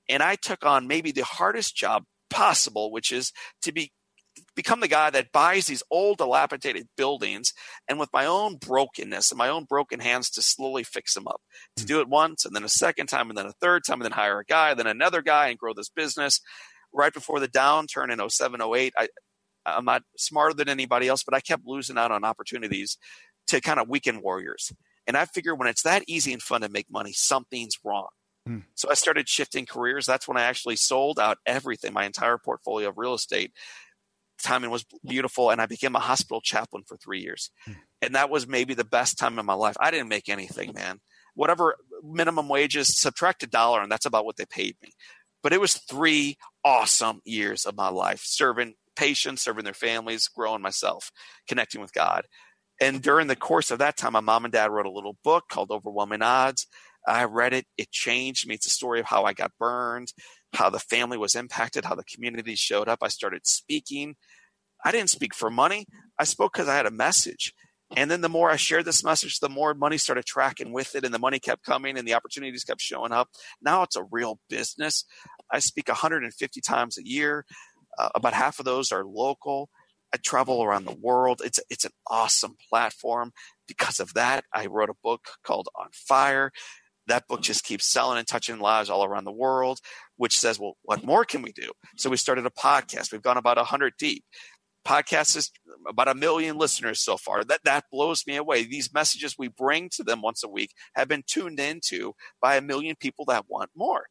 And 0.09 0.25
I 0.25 0.35
took 0.35 0.67
on 0.67 0.89
maybe 0.89 1.13
the 1.13 1.25
hardest 1.25 1.77
job 1.77 2.05
possible, 2.31 2.91
which 2.91 3.13
is 3.13 3.33
to 3.63 3.73
be 3.73 3.93
become 4.55 4.81
the 4.81 4.89
guy 4.89 5.11
that 5.11 5.33
buys 5.33 5.67
these 5.67 5.83
old 5.91 6.19
dilapidated 6.19 6.89
buildings 6.97 7.53
and 7.89 7.99
with 7.99 8.09
my 8.13 8.27
own 8.27 8.57
brokenness 8.57 9.31
and 9.31 9.39
my 9.39 9.49
own 9.49 9.65
broken 9.65 10.01
hands 10.01 10.31
to 10.31 10.43
slowly 10.43 10.85
fix 10.85 11.15
them 11.15 11.27
up. 11.27 11.41
To 11.77 11.85
do 11.85 12.01
it 12.01 12.09
once 12.09 12.45
and 12.45 12.55
then 12.55 12.65
a 12.65 12.69
second 12.69 13.09
time 13.09 13.29
and 13.29 13.39
then 13.39 13.47
a 13.47 13.53
third 13.61 13.83
time 13.87 14.01
and 14.01 14.05
then 14.05 14.13
hire 14.13 14.39
a 14.39 14.45
guy 14.45 14.75
then 14.75 14.87
another 14.87 15.23
guy 15.23 15.49
and 15.49 15.59
grow 15.59 15.73
this 15.75 15.89
business. 15.89 16.41
Right 16.93 17.13
before 17.13 17.41
the 17.41 17.49
downturn 17.49 18.13
in 18.13 18.29
07 18.29 18.61
08 18.61 18.95
I, 18.97 19.09
i'm 19.67 19.85
not 19.85 20.03
smarter 20.17 20.55
than 20.55 20.69
anybody 20.69 21.07
else 21.07 21.23
but 21.23 21.35
i 21.35 21.41
kept 21.41 21.67
losing 21.67 21.99
out 21.99 22.11
on 22.11 22.25
opportunities 22.25 22.97
to 23.49 23.61
kind 23.61 23.81
of 23.81 23.89
weaken 23.89 24.23
warriors. 24.23 24.73
And 25.07 25.17
i 25.17 25.25
figure 25.25 25.55
when 25.55 25.69
it's 25.69 25.83
that 25.83 26.05
easy 26.07 26.33
and 26.33 26.43
fun 26.43 26.63
to 26.63 26.69
make 26.69 26.87
money 26.91 27.13
something's 27.13 27.79
wrong 27.85 28.09
Hmm. 28.47 28.61
So 28.75 28.91
I 28.91 28.95
started 28.95 29.29
shifting 29.29 29.67
careers. 29.67 30.07
That's 30.07 30.27
when 30.27 30.37
I 30.37 30.43
actually 30.43 30.77
sold 30.77 31.19
out 31.19 31.39
everything, 31.47 31.93
my 31.93 32.05
entire 32.05 32.39
portfolio 32.39 32.89
of 32.89 32.99
real 32.99 33.15
estate. 33.15 33.53
Timing 34.43 34.71
was 34.71 34.87
beautiful, 35.07 35.51
and 35.51 35.61
I 35.61 35.67
became 35.67 35.95
a 35.95 36.01
hospital 36.01 36.41
chaplain 36.41 36.85
for 36.87 36.97
three 36.97 37.21
years. 37.21 37.51
Hmm. 37.65 37.73
And 38.03 38.15
that 38.15 38.31
was 38.31 38.47
maybe 38.47 38.75
the 38.75 38.85
best 38.85 39.19
time 39.19 39.39
in 39.39 39.47
my 39.47 39.55
life. 39.55 39.77
I 39.81 39.91
didn't 39.91 40.09
make 40.09 40.29
anything, 40.29 40.73
man. 40.75 41.01
Whatever 41.35 41.77
minimum 42.03 42.49
wages, 42.49 42.99
subtract 42.99 43.43
a 43.43 43.47
dollar, 43.47 43.83
and 43.83 43.93
that's 43.93 44.07
about 44.07 44.25
what 44.25 44.37
they 44.37 44.47
paid 44.47 44.77
me. 44.83 44.91
But 45.43 45.53
it 45.53 45.61
was 45.61 45.75
three 45.75 46.37
awesome 46.65 47.21
years 47.25 47.65
of 47.65 47.77
my 47.77 47.89
life 47.89 48.23
serving 48.25 48.75
patients, 48.97 49.43
serving 49.43 49.65
their 49.65 49.75
families, 49.75 50.29
growing 50.29 50.63
myself, 50.63 51.11
connecting 51.49 51.81
with 51.81 51.93
God. 51.93 52.27
And 52.81 53.03
during 53.03 53.27
the 53.27 53.37
course 53.37 53.71
of 53.71 53.79
that 53.79 53.97
time, 53.97 54.15
my 54.15 54.21
mom 54.21 54.45
and 54.45 54.53
dad 54.53 54.71
wrote 54.71 54.87
a 54.87 54.91
little 54.91 55.17
book 55.23 55.45
called 55.51 55.71
Overwhelming 55.71 56.23
Odds. 56.23 56.67
I 57.11 57.25
read 57.25 57.53
it. 57.53 57.67
It 57.77 57.91
changed 57.91 58.47
me. 58.47 58.55
It's 58.55 58.67
a 58.67 58.71
story 58.71 59.01
of 59.01 59.07
how 59.07 59.25
I 59.25 59.33
got 59.33 59.53
burned, 59.59 60.13
how 60.53 60.71
the 60.71 60.79
family 60.79 61.19
was 61.19 61.35
impacted, 61.35 61.85
how 61.85 61.97
the 61.97 62.05
community 62.05 62.55
showed 62.55 62.89
up. 62.89 63.01
I 63.03 63.09
started 63.09 63.47
speaking. 63.47 64.15
I 64.85 64.93
didn't 64.93 65.11
speak 65.11 65.35
for 65.35 65.51
money. 65.51 65.87
I 66.19 66.25
spoke 66.25 66.53
because 66.53 66.69
I 66.69 66.77
had 66.77 66.87
a 66.87 66.91
message. 66.91 67.53
And 67.97 68.09
then 68.09 68.21
the 68.21 68.29
more 68.29 68.51
I 68.51 68.57
shared 68.57 68.85
this 68.85 69.03
message, 69.03 69.41
the 69.41 69.49
more 69.49 69.75
money 69.75 69.99
started 69.99 70.25
tracking 70.25 70.73
with 70.73 70.95
it, 70.95 71.05
and 71.05 71.13
the 71.13 71.19
money 71.19 71.41
kept 71.41 71.65
coming, 71.65 71.99
and 71.99 72.07
the 72.07 72.15
opportunities 72.15 72.63
kept 72.63 72.81
showing 72.81 73.11
up. 73.11 73.29
Now 73.61 73.83
it's 73.83 73.97
a 73.97 74.07
real 74.13 74.39
business. 74.49 75.05
I 75.51 75.59
speak 75.59 75.89
150 75.89 76.61
times 76.61 76.97
a 76.97 77.07
year. 77.07 77.45
Uh, 77.99 78.11
about 78.15 78.33
half 78.33 78.61
of 78.61 78.65
those 78.65 78.93
are 78.93 79.05
local. 79.05 79.69
I 80.15 80.19
travel 80.19 80.63
around 80.63 80.85
the 80.85 80.97
world. 81.01 81.43
It's 81.45 81.59
it's 81.69 81.85
an 81.85 81.93
awesome 82.07 82.57
platform. 82.69 83.33
Because 83.67 83.99
of 83.99 84.15
that, 84.15 84.45
I 84.55 84.67
wrote 84.67 84.91
a 84.91 84.95
book 85.03 85.23
called 85.45 85.69
On 85.77 85.89
Fire 85.93 86.53
that 87.11 87.27
book 87.29 87.43
just 87.43 87.65
keeps 87.65 87.87
selling 87.87 88.19
and 88.19 88.27
touching 88.27 88.59
lives 88.59 88.91
all 88.91 89.05
around 89.05 89.25
the 89.25 89.33
world, 89.33 89.79
which 90.17 90.39
says, 90.39 90.59
well, 90.59 90.77
what 90.83 91.05
more 91.05 91.25
can 91.25 91.43
we 91.43 91.53
do? 91.53 91.71
So 91.97 92.11
we 92.11 92.17
started 92.17 92.47
a 92.47 92.51
podcast. 92.51 93.13
We've 93.13 93.23
gone 93.23 93.37
about 93.37 93.57
100 93.57 93.95
deep. 93.99 94.25
Podcast 94.87 95.37
is 95.37 95.51
about 95.87 96.09
a 96.09 96.15
million 96.15 96.57
listeners 96.57 97.01
so 97.01 97.19
far. 97.19 97.45
That 97.45 97.61
that 97.65 97.85
blows 97.93 98.27
me 98.27 98.37
away. 98.37 98.65
These 98.65 98.95
messages 98.95 99.35
we 99.39 99.49
bring 99.49 99.91
to 99.91 100.03
them 100.03 100.23
once 100.23 100.43
a 100.43 100.49
week 100.49 100.73
have 100.95 101.07
been 101.07 101.23
tuned 101.27 101.61
into 101.61 102.15
by 102.41 102.57
a 102.57 102.63
million 102.63 102.97
people 102.99 103.27
that 103.27 103.45
want 103.47 103.71
more. 103.77 104.07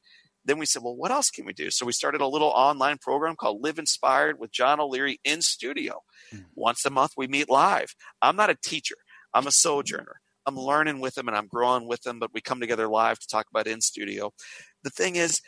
Then 0.45 0.59
we 0.59 0.65
said, 0.65 0.83
well, 0.83 0.95
what 0.95 1.11
else 1.11 1.31
can 1.31 1.45
we 1.45 1.53
do? 1.53 1.71
So 1.71 1.85
we 1.85 1.91
started 1.91 2.21
a 2.21 2.27
little 2.27 2.49
online 2.49 2.97
program 2.99 3.35
called 3.35 3.63
Live 3.63 3.79
Inspired 3.79 4.39
with 4.39 4.51
John 4.51 4.79
O'Leary 4.79 5.19
in 5.23 5.41
studio. 5.41 6.01
Mm. 6.33 6.45
Once 6.55 6.85
a 6.85 6.89
month, 6.89 7.13
we 7.17 7.27
meet 7.27 7.49
live. 7.49 7.93
I'm 8.21 8.35
not 8.35 8.49
a 8.49 8.55
teacher. 8.55 8.95
I'm 9.33 9.47
a 9.47 9.51
sojourner. 9.51 10.21
I'm 10.49 10.57
learning 10.57 10.99
with 10.99 11.13
them 11.13 11.27
and 11.27 11.37
I'm 11.37 11.47
growing 11.47 11.87
with 11.87 12.01
them, 12.01 12.19
but 12.19 12.33
we 12.33 12.41
come 12.41 12.59
together 12.59 12.87
live 12.87 13.19
to 13.19 13.27
talk 13.27 13.45
about 13.51 13.67
in 13.67 13.81
studio. 13.81 14.33
The 14.83 14.89
thing 14.89 15.15
is, 15.15 15.41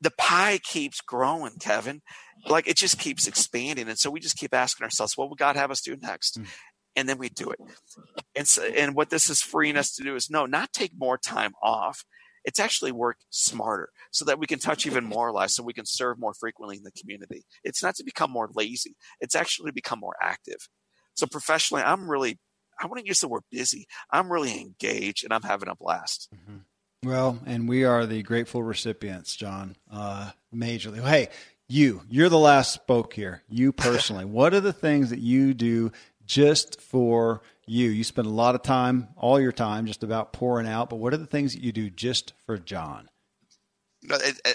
the 0.00 0.12
pie 0.12 0.58
keeps 0.62 1.00
growing, 1.00 1.58
Kevin. 1.58 2.02
Like 2.46 2.68
it 2.68 2.76
just 2.76 2.98
keeps 2.98 3.26
expanding. 3.26 3.88
And 3.88 3.98
so 3.98 4.10
we 4.10 4.20
just 4.20 4.36
keep 4.36 4.54
asking 4.54 4.84
ourselves, 4.84 5.16
what 5.16 5.30
would 5.30 5.38
God 5.38 5.56
have 5.56 5.70
us 5.70 5.80
do 5.80 5.96
next? 5.96 6.38
Mm. 6.38 6.46
And 6.96 7.08
then 7.08 7.18
we 7.18 7.28
do 7.28 7.50
it. 7.50 7.60
And 8.36 8.46
so, 8.46 8.64
and 8.64 8.94
what 8.94 9.10
this 9.10 9.30
is 9.30 9.40
freeing 9.40 9.76
us 9.76 9.94
to 9.94 10.02
do 10.02 10.16
is 10.16 10.28
no, 10.28 10.44
not 10.46 10.72
take 10.72 10.92
more 10.98 11.16
time 11.16 11.52
off. 11.62 12.04
It's 12.44 12.58
actually 12.58 12.92
work 12.92 13.18
smarter 13.30 13.90
so 14.10 14.24
that 14.24 14.38
we 14.38 14.46
can 14.46 14.58
touch 14.58 14.86
even 14.86 15.04
more 15.04 15.32
lives, 15.32 15.54
so 15.54 15.62
we 15.62 15.74
can 15.74 15.86
serve 15.86 16.18
more 16.18 16.34
frequently 16.34 16.76
in 16.76 16.82
the 16.82 16.92
community. 16.92 17.44
It's 17.62 17.82
not 17.82 17.94
to 17.96 18.04
become 18.04 18.30
more 18.30 18.50
lazy. 18.54 18.96
It's 19.20 19.34
actually 19.34 19.70
to 19.70 19.74
become 19.74 20.00
more 20.00 20.16
active. 20.22 20.68
So 21.14 21.26
professionally, 21.26 21.82
I'm 21.82 22.10
really 22.10 22.38
I 22.80 22.86
wouldn't 22.86 23.06
use 23.06 23.20
the 23.20 23.28
word 23.28 23.42
busy. 23.50 23.86
I'm 24.10 24.32
really 24.32 24.60
engaged 24.60 25.24
and 25.24 25.32
I'm 25.32 25.42
having 25.42 25.68
a 25.68 25.74
blast. 25.74 26.28
Mm-hmm. 26.34 27.08
Well, 27.08 27.38
and 27.46 27.68
we 27.68 27.84
are 27.84 28.04
the 28.06 28.22
grateful 28.22 28.62
recipients, 28.62 29.34
John, 29.34 29.76
uh, 29.90 30.32
majorly. 30.54 31.02
Hey, 31.02 31.28
you, 31.68 32.02
you're 32.08 32.28
the 32.28 32.38
last 32.38 32.72
spoke 32.72 33.14
here. 33.14 33.42
You 33.48 33.72
personally, 33.72 34.24
what 34.24 34.52
are 34.54 34.60
the 34.60 34.72
things 34.72 35.10
that 35.10 35.20
you 35.20 35.54
do 35.54 35.92
just 36.26 36.80
for 36.80 37.42
you? 37.66 37.88
You 37.88 38.04
spend 38.04 38.26
a 38.26 38.30
lot 38.30 38.54
of 38.54 38.62
time, 38.62 39.08
all 39.16 39.40
your 39.40 39.52
time, 39.52 39.86
just 39.86 40.02
about 40.02 40.32
pouring 40.32 40.66
out. 40.66 40.90
But 40.90 40.96
what 40.96 41.14
are 41.14 41.18
the 41.18 41.26
things 41.26 41.54
that 41.54 41.62
you 41.62 41.72
do 41.72 41.88
just 41.88 42.34
for 42.44 42.58
John? 42.58 43.08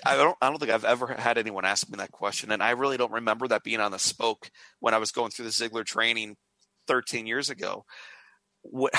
I 0.06 0.16
don't. 0.16 0.36
I 0.42 0.50
don't 0.50 0.58
think 0.58 0.72
I've 0.72 0.86
ever 0.86 1.08
had 1.08 1.38
anyone 1.38 1.66
ask 1.66 1.88
me 1.88 1.98
that 1.98 2.12
question, 2.12 2.52
and 2.52 2.64
I 2.64 2.72
really 2.72 2.98
don't 2.98 3.12
remember 3.12 3.48
that 3.48 3.64
being 3.64 3.80
on 3.80 3.92
the 3.92 4.00
spoke 4.00 4.50
when 4.80 4.96
I 4.96 4.98
was 4.98 5.12
going 5.12 5.30
through 5.30 5.46
the 5.46 5.52
Ziglar 5.52 5.86
training 5.86 6.36
13 6.88 7.28
years 7.28 7.50
ago. 7.52 7.86
What 8.70 8.94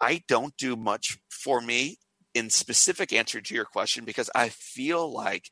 I 0.00 0.22
don't 0.28 0.56
do 0.56 0.76
much 0.76 1.18
for 1.30 1.60
me 1.60 1.98
in 2.34 2.50
specific 2.50 3.12
answer 3.12 3.40
to 3.40 3.54
your 3.54 3.64
question 3.64 4.04
because 4.04 4.30
I 4.34 4.50
feel 4.50 5.12
like 5.12 5.50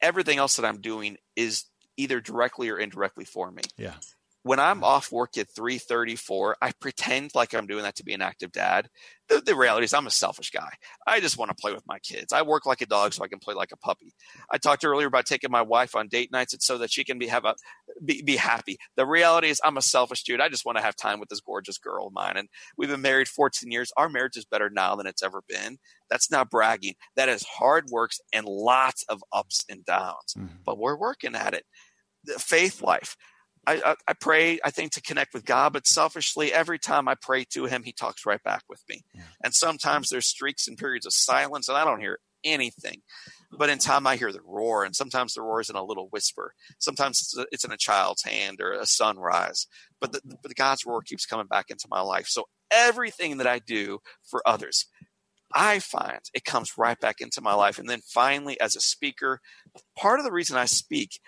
everything 0.00 0.38
else 0.38 0.56
that 0.56 0.64
I'm 0.64 0.80
doing 0.80 1.16
is 1.36 1.64
either 1.96 2.20
directly 2.20 2.68
or 2.68 2.78
indirectly 2.78 3.24
for 3.24 3.50
me. 3.50 3.62
Yeah 3.76 3.94
when 4.42 4.58
I'm 4.58 4.82
off 4.82 5.12
work 5.12 5.36
at 5.36 5.48
3:34, 5.54 6.54
I 6.62 6.72
pretend 6.80 7.34
like 7.34 7.54
I'm 7.54 7.66
doing 7.66 7.82
that 7.82 7.96
to 7.96 8.04
be 8.04 8.14
an 8.14 8.22
active 8.22 8.52
dad. 8.52 8.88
The, 9.28 9.40
the, 9.40 9.54
reality 9.54 9.84
is 9.84 9.94
I'm 9.94 10.06
a 10.06 10.10
selfish 10.10 10.50
guy. 10.50 10.70
I 11.06 11.20
just 11.20 11.38
want 11.38 11.50
to 11.50 11.54
play 11.54 11.72
with 11.72 11.86
my 11.86 12.00
kids. 12.00 12.32
I 12.32 12.42
work 12.42 12.66
like 12.66 12.80
a 12.80 12.86
dog 12.86 13.12
so 13.12 13.22
I 13.22 13.28
can 13.28 13.38
play 13.38 13.54
like 13.54 13.70
a 13.70 13.76
puppy. 13.76 14.12
I 14.50 14.58
talked 14.58 14.84
earlier 14.84 15.06
about 15.06 15.26
taking 15.26 15.52
my 15.52 15.62
wife 15.62 15.94
on 15.94 16.08
date 16.08 16.32
nights 16.32 16.56
so 16.66 16.78
that 16.78 16.90
she 16.90 17.04
can 17.04 17.18
be 17.18 17.28
have 17.28 17.44
a 17.44 17.54
be, 18.04 18.22
be 18.22 18.36
happy. 18.36 18.78
The 18.96 19.06
reality 19.06 19.48
is 19.48 19.60
I'm 19.62 19.76
a 19.76 19.82
selfish 19.82 20.24
dude. 20.24 20.40
I 20.40 20.48
just 20.48 20.64
want 20.64 20.78
to 20.78 20.82
have 20.82 20.96
time 20.96 21.20
with 21.20 21.28
this 21.28 21.40
gorgeous 21.40 21.78
girl 21.78 22.06
of 22.06 22.12
mine 22.12 22.36
and 22.36 22.48
we've 22.78 22.88
been 22.88 23.02
married 23.02 23.28
14 23.28 23.70
years. 23.70 23.92
Our 23.96 24.08
marriage 24.08 24.36
is 24.36 24.46
better 24.46 24.70
now 24.70 24.96
than 24.96 25.06
it's 25.06 25.22
ever 25.22 25.42
been. 25.48 25.78
That's 26.08 26.30
not 26.30 26.50
bragging. 26.50 26.94
That 27.14 27.28
is 27.28 27.44
hard 27.44 27.84
works 27.90 28.20
and 28.32 28.46
lots 28.46 29.04
of 29.08 29.22
ups 29.32 29.64
and 29.68 29.84
downs. 29.84 30.34
Mm-hmm. 30.36 30.56
But 30.64 30.78
we're 30.78 30.96
working 30.96 31.36
at 31.36 31.54
it. 31.54 31.64
The 32.24 32.38
faith 32.38 32.82
life 32.82 33.16
I, 33.72 33.94
I, 34.08 34.12
pray, 34.14 34.58
I 34.64 34.70
think, 34.70 34.92
to 34.92 35.02
connect 35.02 35.34
with 35.34 35.44
God, 35.44 35.72
but 35.72 35.86
selfishly, 35.86 36.52
every 36.52 36.78
time 36.78 37.08
I 37.08 37.14
pray 37.20 37.44
to 37.52 37.66
Him, 37.66 37.82
He 37.82 37.92
talks 37.92 38.26
right 38.26 38.42
back 38.42 38.62
with 38.68 38.82
me. 38.88 39.02
Yeah. 39.14 39.22
And 39.42 39.54
sometimes 39.54 40.08
there's 40.08 40.26
streaks 40.26 40.66
and 40.68 40.78
periods 40.78 41.06
of 41.06 41.12
silence, 41.12 41.68
and 41.68 41.76
I 41.76 41.84
don't 41.84 42.00
hear 42.00 42.18
anything. 42.44 43.02
But 43.52 43.68
in 43.68 43.78
time, 43.78 44.06
I 44.06 44.16
hear 44.16 44.32
the 44.32 44.42
roar, 44.44 44.84
and 44.84 44.94
sometimes 44.94 45.34
the 45.34 45.42
roar 45.42 45.60
is 45.60 45.70
in 45.70 45.76
a 45.76 45.84
little 45.84 46.08
whisper. 46.10 46.54
Sometimes 46.78 47.34
it's 47.50 47.64
in 47.64 47.72
a 47.72 47.76
child's 47.76 48.22
hand 48.22 48.60
or 48.60 48.72
a 48.72 48.86
sunrise. 48.86 49.66
But, 50.00 50.12
the, 50.12 50.20
but 50.42 50.54
God's 50.54 50.86
roar 50.86 51.02
keeps 51.02 51.26
coming 51.26 51.46
back 51.46 51.66
into 51.68 51.88
my 51.90 52.00
life. 52.00 52.26
So 52.28 52.44
everything 52.70 53.38
that 53.38 53.46
I 53.46 53.58
do 53.58 53.98
for 54.30 54.46
others, 54.46 54.86
I 55.54 55.80
find 55.80 56.20
it 56.32 56.44
comes 56.44 56.78
right 56.78 56.98
back 56.98 57.20
into 57.20 57.40
my 57.40 57.54
life. 57.54 57.78
And 57.78 57.88
then 57.88 58.00
finally, 58.06 58.60
as 58.60 58.76
a 58.76 58.80
speaker, 58.80 59.40
part 59.98 60.20
of 60.20 60.24
the 60.24 60.32
reason 60.32 60.56
I 60.56 60.66
speak 60.66 61.18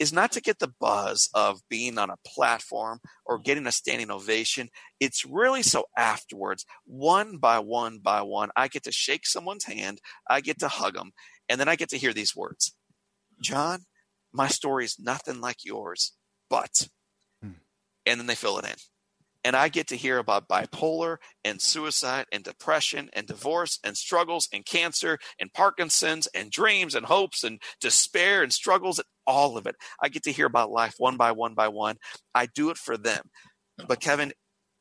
is 0.00 0.12
not 0.12 0.32
to 0.32 0.40
get 0.40 0.58
the 0.58 0.72
buzz 0.80 1.28
of 1.34 1.60
being 1.68 1.98
on 1.98 2.08
a 2.08 2.16
platform 2.26 2.98
or 3.26 3.38
getting 3.38 3.66
a 3.66 3.72
standing 3.72 4.10
ovation. 4.10 4.70
It's 4.98 5.26
really 5.26 5.62
so 5.62 5.84
afterwards, 5.96 6.64
one 6.84 7.36
by 7.36 7.58
one 7.58 7.98
by 7.98 8.22
one, 8.22 8.48
I 8.56 8.68
get 8.68 8.82
to 8.84 8.92
shake 8.92 9.26
someone's 9.26 9.64
hand, 9.64 10.00
I 10.28 10.40
get 10.40 10.58
to 10.60 10.68
hug 10.68 10.94
them, 10.94 11.12
and 11.48 11.60
then 11.60 11.68
I 11.68 11.76
get 11.76 11.90
to 11.90 11.98
hear 11.98 12.14
these 12.14 12.34
words 12.34 12.74
John, 13.40 13.84
my 14.32 14.48
story 14.48 14.84
is 14.86 14.98
nothing 14.98 15.40
like 15.40 15.64
yours, 15.64 16.14
but, 16.48 16.88
hmm. 17.42 17.52
and 18.06 18.18
then 18.18 18.26
they 18.26 18.34
fill 18.34 18.58
it 18.58 18.64
in 18.64 18.76
and 19.44 19.56
I 19.56 19.68
get 19.68 19.88
to 19.88 19.96
hear 19.96 20.18
about 20.18 20.48
bipolar 20.48 21.16
and 21.44 21.60
suicide 21.60 22.26
and 22.30 22.44
depression 22.44 23.08
and 23.12 23.26
divorce 23.26 23.78
and 23.82 23.96
struggles 23.96 24.48
and 24.52 24.64
cancer 24.64 25.18
and 25.38 25.52
Parkinson's 25.52 26.26
and 26.28 26.50
dreams 26.50 26.94
and 26.94 27.06
hopes 27.06 27.42
and 27.42 27.60
despair 27.80 28.42
and 28.42 28.52
struggles 28.52 28.98
and 28.98 29.06
all 29.26 29.56
of 29.56 29.66
it. 29.66 29.76
I 30.02 30.08
get 30.08 30.24
to 30.24 30.32
hear 30.32 30.46
about 30.46 30.70
life 30.70 30.94
one 30.98 31.16
by 31.16 31.32
one 31.32 31.54
by 31.54 31.68
one. 31.68 31.96
I 32.34 32.46
do 32.46 32.70
it 32.70 32.76
for 32.76 32.96
them. 32.96 33.30
But 33.76 33.84
uh-huh. 33.84 33.96
Kevin, 34.00 34.32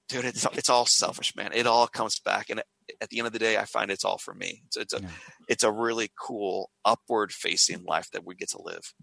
dude, 0.09 0.25
it's, 0.25 0.45
it's 0.53 0.69
all 0.69 0.85
selfish, 0.85 1.35
man. 1.35 1.51
It 1.53 1.67
all 1.67 1.87
comes 1.87 2.19
back. 2.19 2.49
And 2.49 2.61
at 3.01 3.09
the 3.09 3.19
end 3.19 3.27
of 3.27 3.33
the 3.33 3.39
day, 3.39 3.57
I 3.57 3.65
find 3.65 3.91
it's 3.91 4.03
all 4.05 4.17
for 4.17 4.33
me. 4.33 4.63
It's, 4.67 4.77
it's 4.77 4.93
a, 4.93 5.01
yeah. 5.01 5.09
it's 5.47 5.63
a 5.63 5.71
really 5.71 6.09
cool 6.19 6.69
upward 6.83 7.31
facing 7.31 7.83
life 7.83 8.09
that 8.11 8.25
we 8.25 8.35
get 8.35 8.49
to 8.49 8.61
live. 8.61 8.93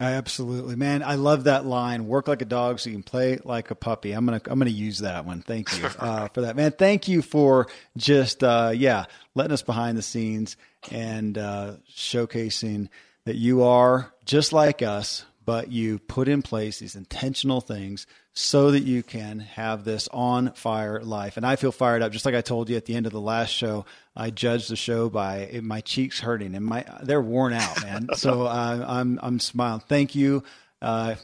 Absolutely, 0.00 0.76
man. 0.76 1.02
I 1.02 1.16
love 1.16 1.44
that 1.44 1.66
line. 1.66 2.06
Work 2.06 2.28
like 2.28 2.40
a 2.40 2.44
dog 2.44 2.78
so 2.78 2.88
you 2.88 2.94
can 2.94 3.02
play 3.02 3.40
like 3.42 3.72
a 3.72 3.74
puppy. 3.74 4.12
I'm 4.12 4.24
gonna 4.26 4.40
I'm 4.46 4.58
gonna 4.60 4.70
use 4.70 5.00
that 5.00 5.24
one. 5.26 5.42
Thank 5.42 5.76
you 5.76 5.86
uh, 5.98 6.28
for 6.28 6.42
that, 6.42 6.54
man. 6.54 6.70
Thank 6.70 7.08
you 7.08 7.20
for 7.20 7.66
just 7.96 8.44
uh, 8.44 8.70
yeah 8.72 9.06
letting 9.34 9.52
us 9.52 9.62
behind 9.62 9.98
the 9.98 10.02
scenes 10.02 10.56
and 10.92 11.36
uh, 11.36 11.74
showcasing 11.92 12.90
that 13.24 13.34
you 13.34 13.64
are 13.64 14.12
just 14.24 14.52
like 14.52 14.82
us, 14.82 15.24
but 15.48 15.72
you 15.72 15.98
put 15.98 16.28
in 16.28 16.42
place 16.42 16.78
these 16.78 16.94
intentional 16.94 17.62
things 17.62 18.06
so 18.34 18.70
that 18.72 18.82
you 18.82 19.02
can 19.02 19.38
have 19.38 19.82
this 19.82 20.06
on 20.12 20.52
fire 20.52 21.00
life. 21.00 21.38
And 21.38 21.46
I 21.46 21.56
feel 21.56 21.72
fired 21.72 22.02
up. 22.02 22.12
Just 22.12 22.26
like 22.26 22.34
I 22.34 22.42
told 22.42 22.68
you 22.68 22.76
at 22.76 22.84
the 22.84 22.94
end 22.94 23.06
of 23.06 23.12
the 23.12 23.20
last 23.20 23.48
show, 23.48 23.86
I 24.14 24.28
judged 24.28 24.68
the 24.68 24.76
show 24.76 25.08
by 25.08 25.58
my 25.62 25.80
cheeks 25.80 26.20
hurting 26.20 26.54
and 26.54 26.66
my 26.66 26.84
they're 27.02 27.22
worn 27.22 27.54
out, 27.54 27.82
man. 27.82 28.08
so 28.14 28.42
uh, 28.42 28.84
I'm 28.86 29.18
I'm 29.22 29.40
smiling. 29.40 29.80
Thank 29.88 30.14
you, 30.14 30.44
uh, 30.82 31.14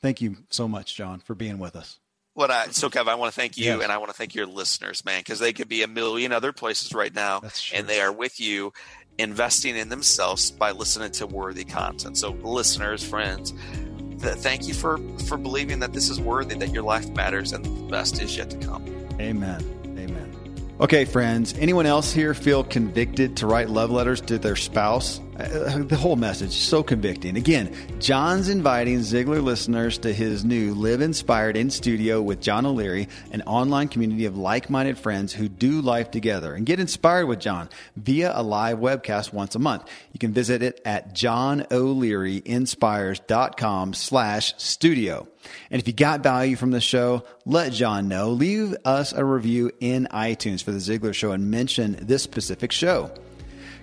thank 0.00 0.22
you 0.22 0.38
so 0.48 0.66
much, 0.66 0.96
John, 0.96 1.20
for 1.20 1.34
being 1.34 1.58
with 1.58 1.76
us. 1.76 1.98
What 2.32 2.50
I 2.50 2.68
so 2.68 2.88
Kev, 2.88 3.06
I 3.06 3.16
want 3.16 3.34
to 3.34 3.38
thank 3.38 3.58
you 3.58 3.64
yes. 3.64 3.82
and 3.82 3.92
I 3.92 3.98
want 3.98 4.10
to 4.10 4.16
thank 4.16 4.34
your 4.34 4.46
listeners, 4.46 5.04
man, 5.04 5.20
because 5.20 5.40
they 5.40 5.52
could 5.52 5.68
be 5.68 5.82
a 5.82 5.88
million 5.88 6.32
other 6.32 6.52
places 6.54 6.94
right 6.94 7.14
now, 7.14 7.42
and 7.74 7.86
they 7.86 8.00
are 8.00 8.12
with 8.12 8.40
you, 8.40 8.72
investing 9.18 9.76
in 9.76 9.88
themselves 9.88 10.50
by 10.50 10.72
listening 10.72 11.10
to 11.12 11.26
worthy 11.26 11.64
content. 11.64 12.18
So, 12.18 12.30
listeners, 12.30 13.04
friends, 13.04 13.52
thank 14.18 14.66
you 14.66 14.74
for 14.74 14.98
for 15.26 15.36
believing 15.36 15.80
that 15.80 15.92
this 15.92 16.10
is 16.10 16.20
worthy, 16.20 16.56
that 16.56 16.70
your 16.70 16.82
life 16.82 17.08
matters, 17.10 17.52
and 17.52 17.64
the 17.64 17.70
best 17.90 18.20
is 18.20 18.36
yet 18.36 18.50
to 18.50 18.58
come. 18.58 18.84
Amen. 19.20 19.62
Amen. 19.98 20.74
Okay, 20.80 21.04
friends. 21.04 21.54
Anyone 21.58 21.86
else 21.86 22.12
here 22.12 22.34
feel 22.34 22.64
convicted 22.64 23.36
to 23.38 23.46
write 23.46 23.70
love 23.70 23.90
letters 23.90 24.20
to 24.22 24.38
their 24.38 24.56
spouse? 24.56 25.20
Uh, 25.38 25.78
the 25.78 25.96
whole 25.96 26.14
message 26.14 26.52
so 26.52 26.80
convicting. 26.82 27.36
Again, 27.36 27.74
John's 27.98 28.48
inviting 28.48 29.00
Ziglar 29.00 29.42
listeners 29.42 29.98
to 29.98 30.12
his 30.12 30.44
new 30.44 30.74
Live 30.74 31.00
Inspired 31.00 31.56
in 31.56 31.70
Studio 31.70 32.22
with 32.22 32.40
John 32.40 32.64
O'Leary, 32.66 33.08
an 33.32 33.42
online 33.42 33.88
community 33.88 34.26
of 34.26 34.38
like-minded 34.38 34.96
friends 34.96 35.32
who 35.32 35.48
do 35.48 35.80
life 35.80 36.12
together 36.12 36.54
and 36.54 36.64
get 36.64 36.78
inspired 36.78 37.26
with 37.26 37.40
John 37.40 37.68
via 37.96 38.30
a 38.32 38.44
live 38.44 38.78
webcast 38.78 39.32
once 39.32 39.56
a 39.56 39.58
month. 39.58 39.90
You 40.12 40.20
can 40.20 40.32
visit 40.32 40.62
it 40.62 40.80
at 40.84 41.14
johnolearyinspires.com 41.14 43.94
slash 43.94 44.54
studio. 44.56 45.26
And 45.70 45.80
if 45.80 45.88
you 45.88 45.94
got 45.94 46.22
value 46.22 46.56
from 46.56 46.70
the 46.70 46.80
show, 46.80 47.24
let 47.44 47.72
John 47.72 48.06
know. 48.08 48.30
Leave 48.30 48.76
us 48.84 49.12
a 49.12 49.24
review 49.24 49.72
in 49.80 50.06
iTunes 50.12 50.62
for 50.62 50.70
the 50.70 50.78
Ziglar 50.78 51.12
Show 51.12 51.32
and 51.32 51.50
mention 51.50 51.98
this 52.00 52.22
specific 52.22 52.70
show. 52.70 53.10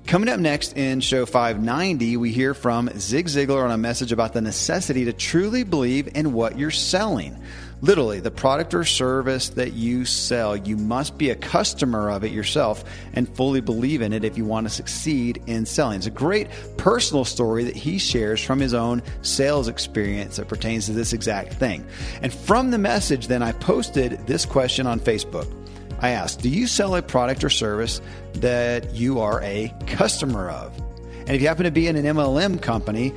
Coming 0.08 0.30
up 0.30 0.40
next 0.42 0.76
in 0.76 1.00
show 1.00 1.26
590, 1.26 2.18
we 2.18 2.32
hear 2.32 2.54
from 2.54 2.90
Zig 3.00 3.28
Ziglar 3.28 3.64
on 3.64 3.72
a 3.72 3.78
message 3.78 4.12
about 4.12 4.34
the 4.34 4.42
necessity 4.42 5.06
to 5.06 5.14
truly 5.14 5.64
believe 5.64 6.10
in 6.16 6.34
what 6.34 6.60
you're 6.60 6.70
selling. 6.70 7.42
Literally, 7.82 8.20
the 8.20 8.30
product 8.30 8.74
or 8.74 8.84
service 8.84 9.50
that 9.50 9.74
you 9.74 10.04
sell, 10.06 10.58
you 10.58 10.76
must 10.76 11.18
be 11.18 11.30
a 11.30 11.36
customer 11.36 12.12
of 12.12 12.24
it 12.24 12.32
yourself 12.32 12.84
and 13.14 13.34
fully 13.36 13.62
believe 13.62 14.02
in 14.02 14.12
it 14.12 14.26
if 14.26 14.38
you 14.38 14.44
want 14.44 14.68
to 14.68 14.74
succeed 14.74 15.42
in 15.48 15.66
selling. 15.66 15.98
It's 15.98 16.08
a 16.08 16.12
great 16.12 16.50
personal 16.78 17.24
story 17.24 17.64
that 17.64 17.76
he 17.76 17.98
shares 17.98 18.44
from 18.44 18.60
his 18.60 18.74
own 18.74 19.02
sales 19.22 19.68
experience 19.68 20.36
that 20.36 20.48
pertains 20.48 20.88
to 20.88 20.94
this 20.94 21.14
exact 21.14 21.54
thing. 21.54 21.88
And 22.22 22.34
from 22.34 22.72
the 22.72 22.78
message, 22.78 23.28
then 23.28 23.42
I 23.42 23.54
posted 23.54 24.28
this 24.28 24.46
question 24.46 24.88
on 24.88 25.00
Facebook. 25.00 25.61
I 26.02 26.10
asked, 26.10 26.42
Do 26.42 26.50
you 26.50 26.68
sell 26.68 26.96
a 26.96 27.02
product 27.02 27.44
or 27.44 27.50
service 27.50 28.02
that 28.34 28.94
you 28.94 29.20
are 29.20 29.42
a 29.44 29.74
customer 29.88 30.50
of? 30.50 30.78
And 31.22 31.32
if 31.32 31.42
you 31.42 31.48
happen 31.48 31.66
to 31.66 31.72
be 31.72 31.88
in 31.88 31.96
an 31.96 32.06
MLM 32.06 32.62
company, 32.62 33.14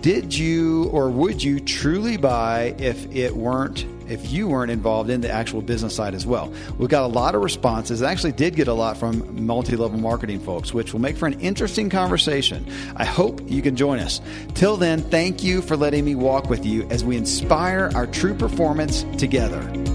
did 0.00 0.36
you 0.36 0.84
or 0.90 1.10
would 1.10 1.42
you 1.42 1.60
truly 1.60 2.16
buy 2.16 2.74
if 2.78 3.12
it 3.14 3.36
weren't 3.36 3.84
if 4.08 4.30
you 4.30 4.48
weren't 4.48 4.70
involved 4.70 5.10
in 5.10 5.20
the 5.20 5.30
actual 5.30 5.60
business 5.62 5.94
side 5.94 6.14
as 6.14 6.26
well. 6.26 6.52
We've 6.78 6.88
got 6.88 7.02
a 7.02 7.08
lot 7.08 7.34
of 7.34 7.42
responses. 7.42 8.02
I 8.02 8.12
actually 8.12 8.32
did 8.32 8.54
get 8.56 8.68
a 8.68 8.72
lot 8.72 8.96
from 8.96 9.44
multi 9.44 9.76
level 9.76 9.98
marketing 9.98 10.40
folks, 10.40 10.72
which 10.72 10.92
will 10.92 11.00
make 11.00 11.16
for 11.16 11.26
an 11.26 11.40
interesting 11.40 11.90
conversation. 11.90 12.66
I 12.96 13.04
hope 13.04 13.40
you 13.46 13.62
can 13.62 13.76
join 13.76 13.98
us. 13.98 14.20
Till 14.54 14.76
then, 14.76 15.02
thank 15.02 15.42
you 15.42 15.60
for 15.60 15.76
letting 15.76 16.04
me 16.04 16.14
walk 16.14 16.48
with 16.48 16.64
you 16.64 16.86
as 16.88 17.04
we 17.04 17.16
inspire 17.16 17.90
our 17.94 18.06
true 18.06 18.34
performance 18.34 19.04
together. 19.18 19.85